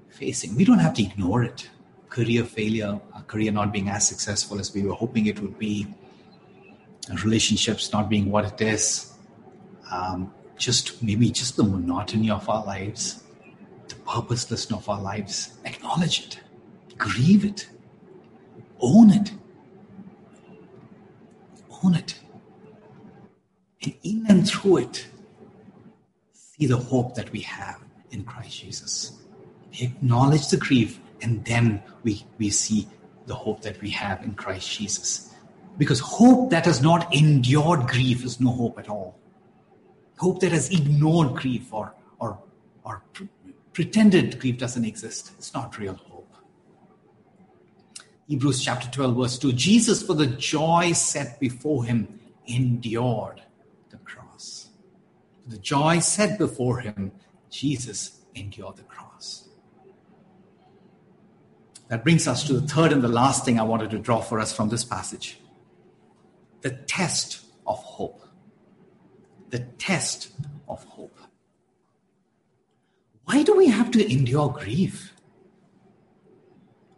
facing. 0.08 0.56
We 0.56 0.64
don't 0.64 0.80
have 0.80 0.94
to 0.94 1.02
ignore 1.04 1.44
it. 1.44 1.70
Career 2.08 2.42
failure, 2.42 3.00
a 3.16 3.22
career 3.22 3.52
not 3.52 3.72
being 3.72 3.88
as 3.88 4.08
successful 4.08 4.58
as 4.58 4.74
we 4.74 4.82
were 4.82 4.94
hoping 4.94 5.26
it 5.26 5.38
would 5.38 5.60
be, 5.60 5.86
relationships 7.22 7.92
not 7.92 8.08
being 8.08 8.32
what 8.32 8.46
it 8.46 8.60
is, 8.60 9.12
um, 9.92 10.34
just 10.58 11.04
maybe 11.04 11.30
just 11.30 11.56
the 11.56 11.62
monotony 11.62 12.30
of 12.30 12.48
our 12.48 12.64
lives, 12.64 13.21
purposelessness 14.06 14.78
of 14.78 14.88
our 14.88 15.00
lives. 15.00 15.58
Acknowledge 15.64 16.26
it, 16.26 16.40
grieve 16.98 17.44
it, 17.44 17.68
own 18.80 19.10
it, 19.10 19.32
own 21.84 21.94
it. 21.94 22.18
And 23.82 23.94
in 24.02 24.26
and 24.28 24.48
through 24.48 24.78
it, 24.78 25.06
see 26.32 26.66
the 26.66 26.76
hope 26.76 27.14
that 27.14 27.30
we 27.32 27.40
have 27.40 27.80
in 28.10 28.24
Christ 28.24 28.60
Jesus. 28.60 29.20
We 29.72 29.86
acknowledge 29.86 30.48
the 30.48 30.56
grief, 30.58 31.00
and 31.22 31.44
then 31.44 31.82
we, 32.02 32.24
we 32.38 32.50
see 32.50 32.86
the 33.26 33.34
hope 33.34 33.62
that 33.62 33.80
we 33.80 33.90
have 33.90 34.22
in 34.22 34.34
Christ 34.34 34.78
Jesus. 34.78 35.34
Because 35.78 36.00
hope 36.00 36.50
that 36.50 36.66
has 36.66 36.82
not 36.82 37.14
endured 37.14 37.88
grief 37.88 38.24
is 38.24 38.40
no 38.40 38.50
hope 38.50 38.78
at 38.78 38.88
all. 38.88 39.18
Hope 40.18 40.40
that 40.40 40.52
has 40.52 40.70
ignored 40.70 41.34
grief 41.34 41.72
or, 41.72 41.94
or, 42.18 42.38
or 42.84 43.02
pretended 43.72 44.38
grief 44.40 44.58
doesn't 44.58 44.84
exist. 44.84 45.32
It's 45.38 45.54
not 45.54 45.78
real 45.78 45.94
hope. 45.94 46.34
Hebrews 48.28 48.62
chapter 48.64 48.88
12, 48.90 49.16
verse 49.16 49.38
2 49.38 49.52
Jesus, 49.52 50.02
for 50.02 50.14
the 50.14 50.26
joy 50.26 50.92
set 50.92 51.40
before 51.40 51.84
him, 51.84 52.20
endured 52.46 53.42
the 53.90 53.98
cross. 53.98 54.68
For 55.44 55.50
the 55.50 55.58
joy 55.58 55.98
set 55.98 56.38
before 56.38 56.80
him, 56.80 57.12
Jesus 57.50 58.20
endured 58.34 58.76
the 58.76 58.84
cross. 58.84 59.48
That 61.88 62.04
brings 62.04 62.26
us 62.26 62.44
to 62.44 62.54
the 62.54 62.66
third 62.66 62.92
and 62.92 63.02
the 63.02 63.08
last 63.08 63.44
thing 63.44 63.60
I 63.60 63.64
wanted 63.64 63.90
to 63.90 63.98
draw 63.98 64.20
for 64.20 64.40
us 64.40 64.52
from 64.54 64.70
this 64.70 64.84
passage 64.84 65.38
the 66.62 66.70
test 66.70 67.44
of 67.66 67.78
hope. 67.78 68.22
The 69.50 69.58
test 69.58 70.30
of 70.68 70.82
hope. 70.84 71.18
Why 73.24 73.42
do 73.42 73.56
we 73.56 73.68
have 73.68 73.90
to 73.92 74.12
endure 74.12 74.50
grief? 74.50 75.12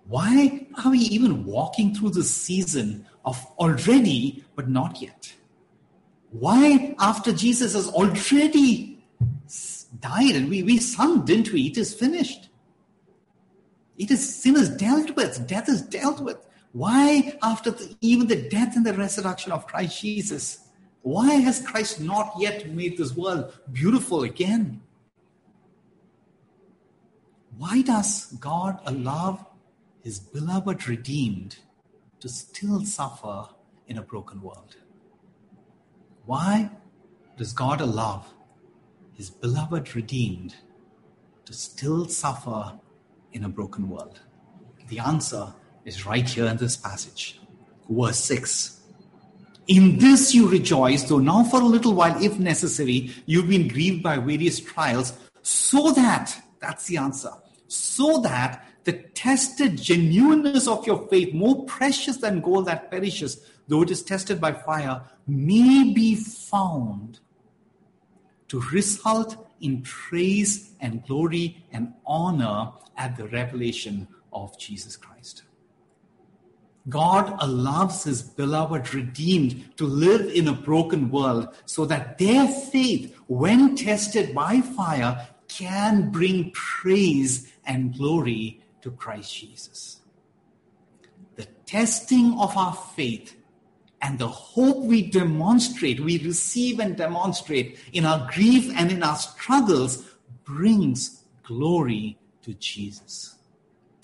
Why 0.06 0.66
are 0.82 0.90
we 0.90 0.98
even 0.98 1.44
walking 1.44 1.94
through 1.94 2.10
the 2.10 2.24
season 2.24 3.06
of 3.24 3.44
already 3.58 4.44
but 4.54 4.68
not 4.68 5.00
yet? 5.00 5.34
Why, 6.30 6.94
after 6.98 7.32
Jesus 7.32 7.74
has 7.74 7.88
already 7.88 9.04
died 10.00 10.34
and 10.34 10.50
we, 10.50 10.62
we 10.62 10.78
sung, 10.78 11.24
didn't 11.24 11.52
we? 11.52 11.68
It 11.68 11.78
is 11.78 11.94
finished. 11.94 12.48
It 13.96 14.10
is 14.10 14.42
sin 14.42 14.56
is 14.56 14.68
dealt 14.68 15.14
with, 15.14 15.46
death 15.46 15.68
is 15.68 15.82
dealt 15.82 16.20
with. 16.20 16.38
Why, 16.72 17.38
after 17.42 17.70
the, 17.70 17.96
even 18.00 18.26
the 18.26 18.48
death 18.48 18.74
and 18.74 18.84
the 18.84 18.94
resurrection 18.94 19.52
of 19.52 19.66
Christ 19.68 20.00
Jesus, 20.00 20.58
why 21.02 21.34
has 21.34 21.64
Christ 21.64 22.00
not 22.00 22.32
yet 22.36 22.68
made 22.70 22.98
this 22.98 23.14
world 23.14 23.56
beautiful 23.72 24.24
again? 24.24 24.80
Why 27.56 27.82
does 27.82 28.26
God 28.40 28.80
allow 28.84 29.46
his 30.02 30.18
beloved 30.18 30.88
redeemed 30.88 31.56
to 32.20 32.28
still 32.28 32.84
suffer 32.84 33.48
in 33.86 33.98
a 33.98 34.02
broken 34.02 34.40
world? 34.40 34.76
Why 36.26 36.70
does 37.36 37.52
God 37.52 37.80
allow 37.80 38.24
his 39.12 39.30
beloved 39.30 39.94
redeemed 39.94 40.56
to 41.44 41.52
still 41.52 42.08
suffer 42.08 42.78
in 43.32 43.44
a 43.44 43.48
broken 43.48 43.88
world? 43.88 44.20
The 44.88 44.98
answer 44.98 45.52
is 45.84 46.06
right 46.06 46.28
here 46.28 46.46
in 46.46 46.56
this 46.56 46.76
passage. 46.76 47.40
Verse 47.88 48.18
6. 48.18 48.80
In 49.66 49.98
this 49.98 50.34
you 50.34 50.48
rejoice, 50.48 51.04
though 51.04 51.18
now 51.18 51.44
for 51.44 51.60
a 51.60 51.64
little 51.64 51.94
while, 51.94 52.22
if 52.22 52.38
necessary, 52.38 53.12
you've 53.26 53.48
been 53.48 53.68
grieved 53.68 54.02
by 54.02 54.18
various 54.18 54.60
trials, 54.60 55.14
so 55.42 55.92
that, 55.92 56.36
that's 56.60 56.86
the 56.86 56.98
answer, 56.98 57.30
so 57.74 58.20
that 58.20 58.66
the 58.84 58.92
tested 58.92 59.80
genuineness 59.80 60.68
of 60.68 60.86
your 60.86 61.08
faith, 61.08 61.32
more 61.32 61.64
precious 61.64 62.18
than 62.18 62.40
gold 62.40 62.66
that 62.66 62.90
perishes, 62.90 63.40
though 63.66 63.82
it 63.82 63.90
is 63.90 64.02
tested 64.02 64.40
by 64.40 64.52
fire, 64.52 65.02
may 65.26 65.92
be 65.92 66.14
found 66.14 67.20
to 68.48 68.60
result 68.72 69.48
in 69.60 69.82
praise 69.82 70.72
and 70.80 71.04
glory 71.06 71.64
and 71.72 71.94
honor 72.06 72.72
at 72.96 73.16
the 73.16 73.26
revelation 73.28 74.06
of 74.32 74.58
Jesus 74.58 74.96
Christ. 74.96 75.42
God 76.88 77.34
allows 77.40 78.04
his 78.04 78.22
beloved 78.22 78.92
redeemed 78.92 79.76
to 79.78 79.86
live 79.86 80.30
in 80.30 80.48
a 80.48 80.52
broken 80.52 81.10
world 81.10 81.48
so 81.64 81.86
that 81.86 82.18
their 82.18 82.46
faith, 82.46 83.16
when 83.26 83.74
tested 83.74 84.34
by 84.34 84.60
fire, 84.60 85.26
can 85.48 86.10
bring 86.10 86.50
praise 86.52 87.53
and 87.66 87.96
glory 87.96 88.60
to 88.82 88.90
Christ 88.90 89.34
Jesus. 89.34 90.00
The 91.36 91.46
testing 91.66 92.38
of 92.38 92.56
our 92.56 92.74
faith 92.74 93.36
and 94.00 94.18
the 94.18 94.28
hope 94.28 94.84
we 94.84 95.02
demonstrate, 95.10 95.98
we 96.00 96.18
receive 96.18 96.78
and 96.78 96.96
demonstrate 96.96 97.78
in 97.92 98.04
our 98.04 98.30
grief 98.32 98.70
and 98.76 98.92
in 98.92 99.02
our 99.02 99.16
struggles 99.16 100.04
brings 100.44 101.24
glory 101.42 102.18
to 102.42 102.52
Jesus. 102.54 103.36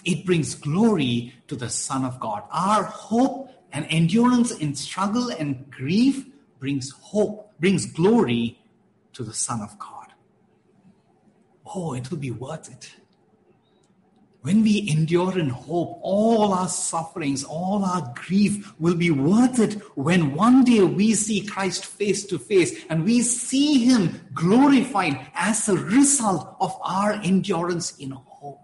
It 0.04 0.24
brings 0.24 0.54
glory 0.54 1.34
to 1.48 1.56
the 1.56 1.68
Son 1.68 2.04
of 2.04 2.18
God. 2.18 2.44
Our 2.50 2.84
hope 2.84 3.50
and 3.72 3.86
endurance 3.90 4.50
in 4.52 4.74
struggle 4.74 5.28
and 5.28 5.70
grief 5.70 6.26
brings 6.58 6.90
hope, 6.92 7.52
brings 7.60 7.86
glory 7.86 8.58
to 9.12 9.22
the 9.22 9.34
Son 9.34 9.60
of 9.60 9.78
God. 9.78 10.06
Oh, 11.66 11.92
it 11.92 12.10
will 12.10 12.18
be 12.18 12.30
worth 12.30 12.70
it. 12.70 12.94
When 14.42 14.62
we 14.62 14.88
endure 14.90 15.38
in 15.38 15.50
hope, 15.50 15.98
all 16.00 16.54
our 16.54 16.68
sufferings, 16.68 17.44
all 17.44 17.84
our 17.84 18.10
grief 18.14 18.72
will 18.80 18.94
be 18.94 19.10
worth 19.10 19.58
it 19.58 19.74
when 19.96 20.34
one 20.34 20.64
day 20.64 20.80
we 20.80 21.14
see 21.14 21.44
Christ 21.44 21.84
face 21.84 22.24
to 22.26 22.38
face 22.38 22.84
and 22.88 23.04
we 23.04 23.20
see 23.20 23.84
Him 23.84 24.18
glorified 24.32 25.20
as 25.34 25.68
a 25.68 25.76
result 25.76 26.56
of 26.58 26.74
our 26.82 27.12
endurance 27.22 27.98
in 27.98 28.12
hope. 28.12 28.60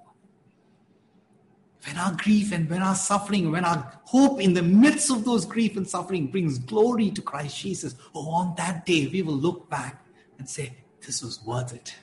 when 1.87 1.99
our 1.99 2.15
grief 2.17 2.53
and 2.53 2.69
when 2.69 2.83
our 2.83 2.97
suffering, 2.97 3.53
when 3.53 3.65
our 3.65 4.01
hope 4.05 4.41
in 4.41 4.55
the 4.55 4.63
midst 4.63 5.11
of 5.11 5.25
those 5.25 5.45
grief 5.45 5.77
and 5.77 5.89
suffering 5.89 6.27
brings 6.27 6.59
glory 6.59 7.11
to 7.11 7.23
Christ 7.23 7.59
Jesus, 7.59 7.95
oh, 8.15 8.29
on 8.31 8.55
that 8.57 8.85
day 8.87 9.07
we 9.07 9.23
will 9.23 9.37
look 9.37 9.71
back 9.71 10.05
and 10.39 10.49
say, 10.49 10.73
This 11.05 11.23
was 11.23 11.41
worth 11.45 11.73
it. 11.73 11.95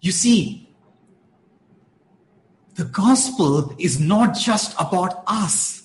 You 0.00 0.12
see, 0.12 0.73
the 2.74 2.84
gospel 2.84 3.74
is 3.78 4.00
not 4.00 4.34
just 4.36 4.74
about 4.80 5.22
us. 5.26 5.84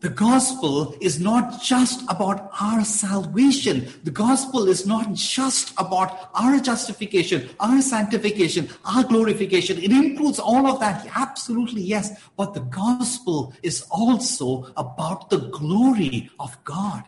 The 0.00 0.10
gospel 0.10 0.94
is 1.00 1.18
not 1.18 1.62
just 1.62 2.02
about 2.10 2.50
our 2.60 2.84
salvation. 2.84 3.88
The 4.02 4.10
gospel 4.10 4.68
is 4.68 4.86
not 4.86 5.14
just 5.14 5.72
about 5.78 6.28
our 6.34 6.60
justification, 6.60 7.48
our 7.58 7.80
sanctification, 7.80 8.68
our 8.84 9.04
glorification. 9.04 9.78
It 9.78 9.92
includes 9.92 10.38
all 10.38 10.66
of 10.66 10.80
that, 10.80 11.08
absolutely 11.16 11.80
yes. 11.80 12.20
But 12.36 12.52
the 12.52 12.60
gospel 12.60 13.54
is 13.62 13.86
also 13.90 14.70
about 14.76 15.30
the 15.30 15.48
glory 15.48 16.28
of 16.38 16.62
God. 16.64 17.04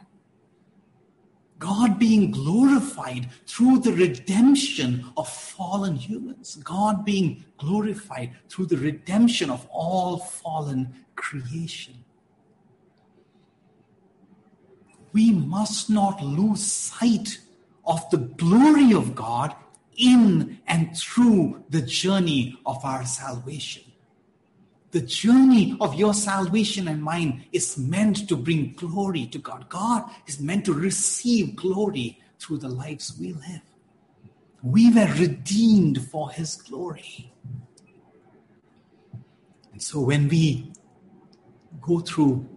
God 1.59 1.99
being 1.99 2.31
glorified 2.31 3.29
through 3.47 3.79
the 3.79 3.93
redemption 3.93 5.07
of 5.17 5.29
fallen 5.29 5.97
humans. 5.97 6.57
God 6.57 7.05
being 7.05 7.45
glorified 7.57 8.37
through 8.49 8.67
the 8.67 8.77
redemption 8.77 9.51
of 9.51 9.67
all 9.71 10.19
fallen 10.19 10.95
creation. 11.15 12.05
we 15.17 15.31
must 15.31 15.89
not 15.89 16.23
lose 16.23 16.63
sight 16.63 17.39
of 17.87 17.99
the 18.11 18.19
glory 18.19 18.93
of 18.93 19.15
God 19.15 19.55
in 19.97 20.61
and 20.67 20.95
through 20.95 21.65
the 21.71 21.81
journey 21.81 22.61
of 22.67 22.85
our 22.85 23.07
salvation. 23.07 23.86
The 24.93 25.01
journey 25.01 25.77
of 25.81 25.95
your 25.95 26.15
salvation 26.15 26.89
and 26.89 27.03
mine 27.03 27.45
is 27.53 27.77
meant 27.77 28.29
to 28.29 28.37
bring 28.37 28.75
glory 28.75 29.27
to 29.27 29.39
God. 29.39 29.69
God 29.69 30.09
is 30.27 30.41
meant 30.41 30.65
to 30.67 30.73
receive 30.73 31.57
glory 31.57 32.21
through 32.39 32.59
the 32.59 32.69
lives 32.69 33.17
we 33.19 33.33
live. 33.33 33.63
We 34.63 34.93
were 34.93 35.13
redeemed 35.19 36.09
for 36.09 36.31
His 36.31 36.55
glory. 36.57 37.33
And 39.73 39.83
so 39.83 40.01
when 40.01 40.29
we 40.29 40.73
go 41.81 42.01
through 42.01 42.49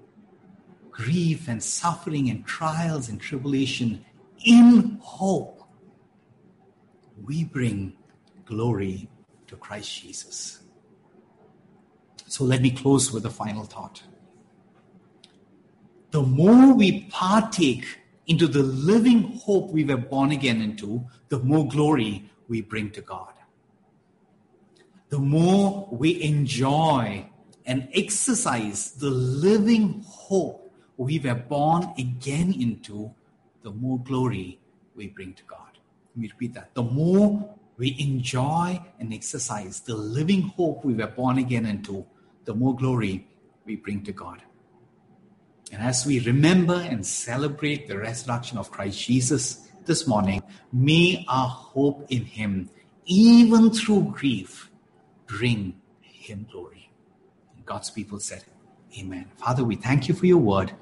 grief 0.91 1.47
and 1.47 1.61
suffering 1.61 2.29
and 2.29 2.45
trials 2.45 3.09
and 3.09 3.19
tribulation 3.19 4.05
in 4.45 4.97
hope, 5.01 5.63
we 7.25 7.43
bring 7.43 7.93
glory 8.45 9.09
to 9.47 9.55
Christ 9.55 10.01
Jesus. 10.01 10.61
So 12.29 12.43
let 12.43 12.61
me 12.61 12.69
close 12.69 13.11
with 13.11 13.25
a 13.25 13.29
final 13.31 13.63
thought. 13.63 14.03
The 16.11 16.21
more 16.21 16.75
we 16.75 17.05
partake 17.09 17.85
into 18.27 18.45
the 18.45 18.61
living 18.61 19.39
hope 19.43 19.71
we 19.71 19.83
were 19.83 19.97
born 19.97 20.31
again 20.31 20.61
into, 20.61 21.03
the 21.29 21.39
more 21.39 21.67
glory 21.67 22.29
we 22.47 22.61
bring 22.61 22.91
to 22.91 23.01
God. 23.01 23.33
The 25.09 25.17
more 25.17 25.87
we 25.91 26.21
enjoy 26.21 27.27
and 27.65 27.89
exercise 27.95 28.91
the 28.91 29.09
living 29.09 30.05
hope 30.07 30.71
we 30.97 31.17
were 31.17 31.33
born 31.33 31.91
again 31.97 32.53
into, 32.53 33.11
the 33.63 33.71
more 33.71 33.97
glory 33.97 34.59
we 34.95 35.07
bring 35.07 35.33
to 35.33 35.43
God. 35.45 35.79
Let 36.13 36.21
me 36.21 36.27
repeat 36.27 36.53
that. 36.53 36.75
The 36.75 36.83
more 36.83 37.55
we 37.77 37.95
enjoy 37.97 38.79
and 38.99 39.11
exercise 39.15 39.79
the 39.79 39.95
living 39.95 40.43
hope 40.43 40.85
we 40.85 40.93
were 40.93 41.07
born 41.07 41.39
again 41.39 41.65
into, 41.65 42.05
the 42.49 42.55
more 42.55 42.75
glory 42.75 43.27
we 43.63 43.75
bring 43.75 44.01
to 44.01 44.11
God. 44.11 44.41
And 45.71 45.83
as 45.83 46.03
we 46.03 46.19
remember 46.21 46.73
and 46.73 47.05
celebrate 47.05 47.87
the 47.87 47.95
resurrection 47.95 48.57
of 48.57 48.71
Christ 48.71 48.99
Jesus 48.99 49.69
this 49.85 50.07
morning, 50.07 50.41
may 50.73 51.23
our 51.29 51.47
hope 51.47 52.07
in 52.09 52.25
Him, 52.25 52.71
even 53.05 53.69
through 53.69 54.15
grief, 54.17 54.71
bring 55.27 55.79
Him 56.01 56.47
glory. 56.51 56.89
And 57.55 57.63
God's 57.67 57.91
people 57.91 58.19
said, 58.19 58.45
Amen. 58.97 59.27
Father, 59.37 59.63
we 59.63 59.75
thank 59.75 60.07
you 60.07 60.15
for 60.15 60.25
your 60.25 60.39
word 60.39 60.73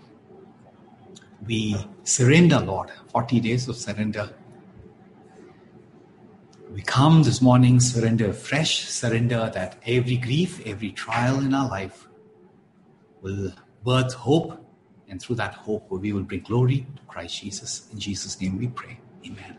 we 1.45 1.75
surrender, 2.03 2.59
Lord. 2.59 2.91
40 3.11 3.41
days 3.41 3.67
of 3.67 3.75
surrender. 3.75 4.29
We 6.71 6.81
come 6.81 7.23
this 7.23 7.41
morning, 7.41 7.79
surrender 7.79 8.33
fresh, 8.33 8.89
surrender 8.89 9.49
that 9.53 9.77
every 9.85 10.17
grief, 10.17 10.65
every 10.65 10.91
trial 10.91 11.39
in 11.39 11.53
our 11.53 11.69
life 11.69 12.07
will 13.21 13.53
birth 13.85 14.13
hope, 14.13 14.63
and 15.07 15.21
through 15.21 15.37
that 15.37 15.53
hope, 15.53 15.89
we 15.89 16.11
will 16.11 16.23
bring 16.23 16.41
glory 16.41 16.85
to 16.97 17.01
Christ 17.07 17.41
Jesus. 17.41 17.87
In 17.93 17.99
Jesus' 17.99 18.39
name 18.41 18.57
we 18.57 18.67
pray. 18.67 18.99
Amen. 19.25 19.56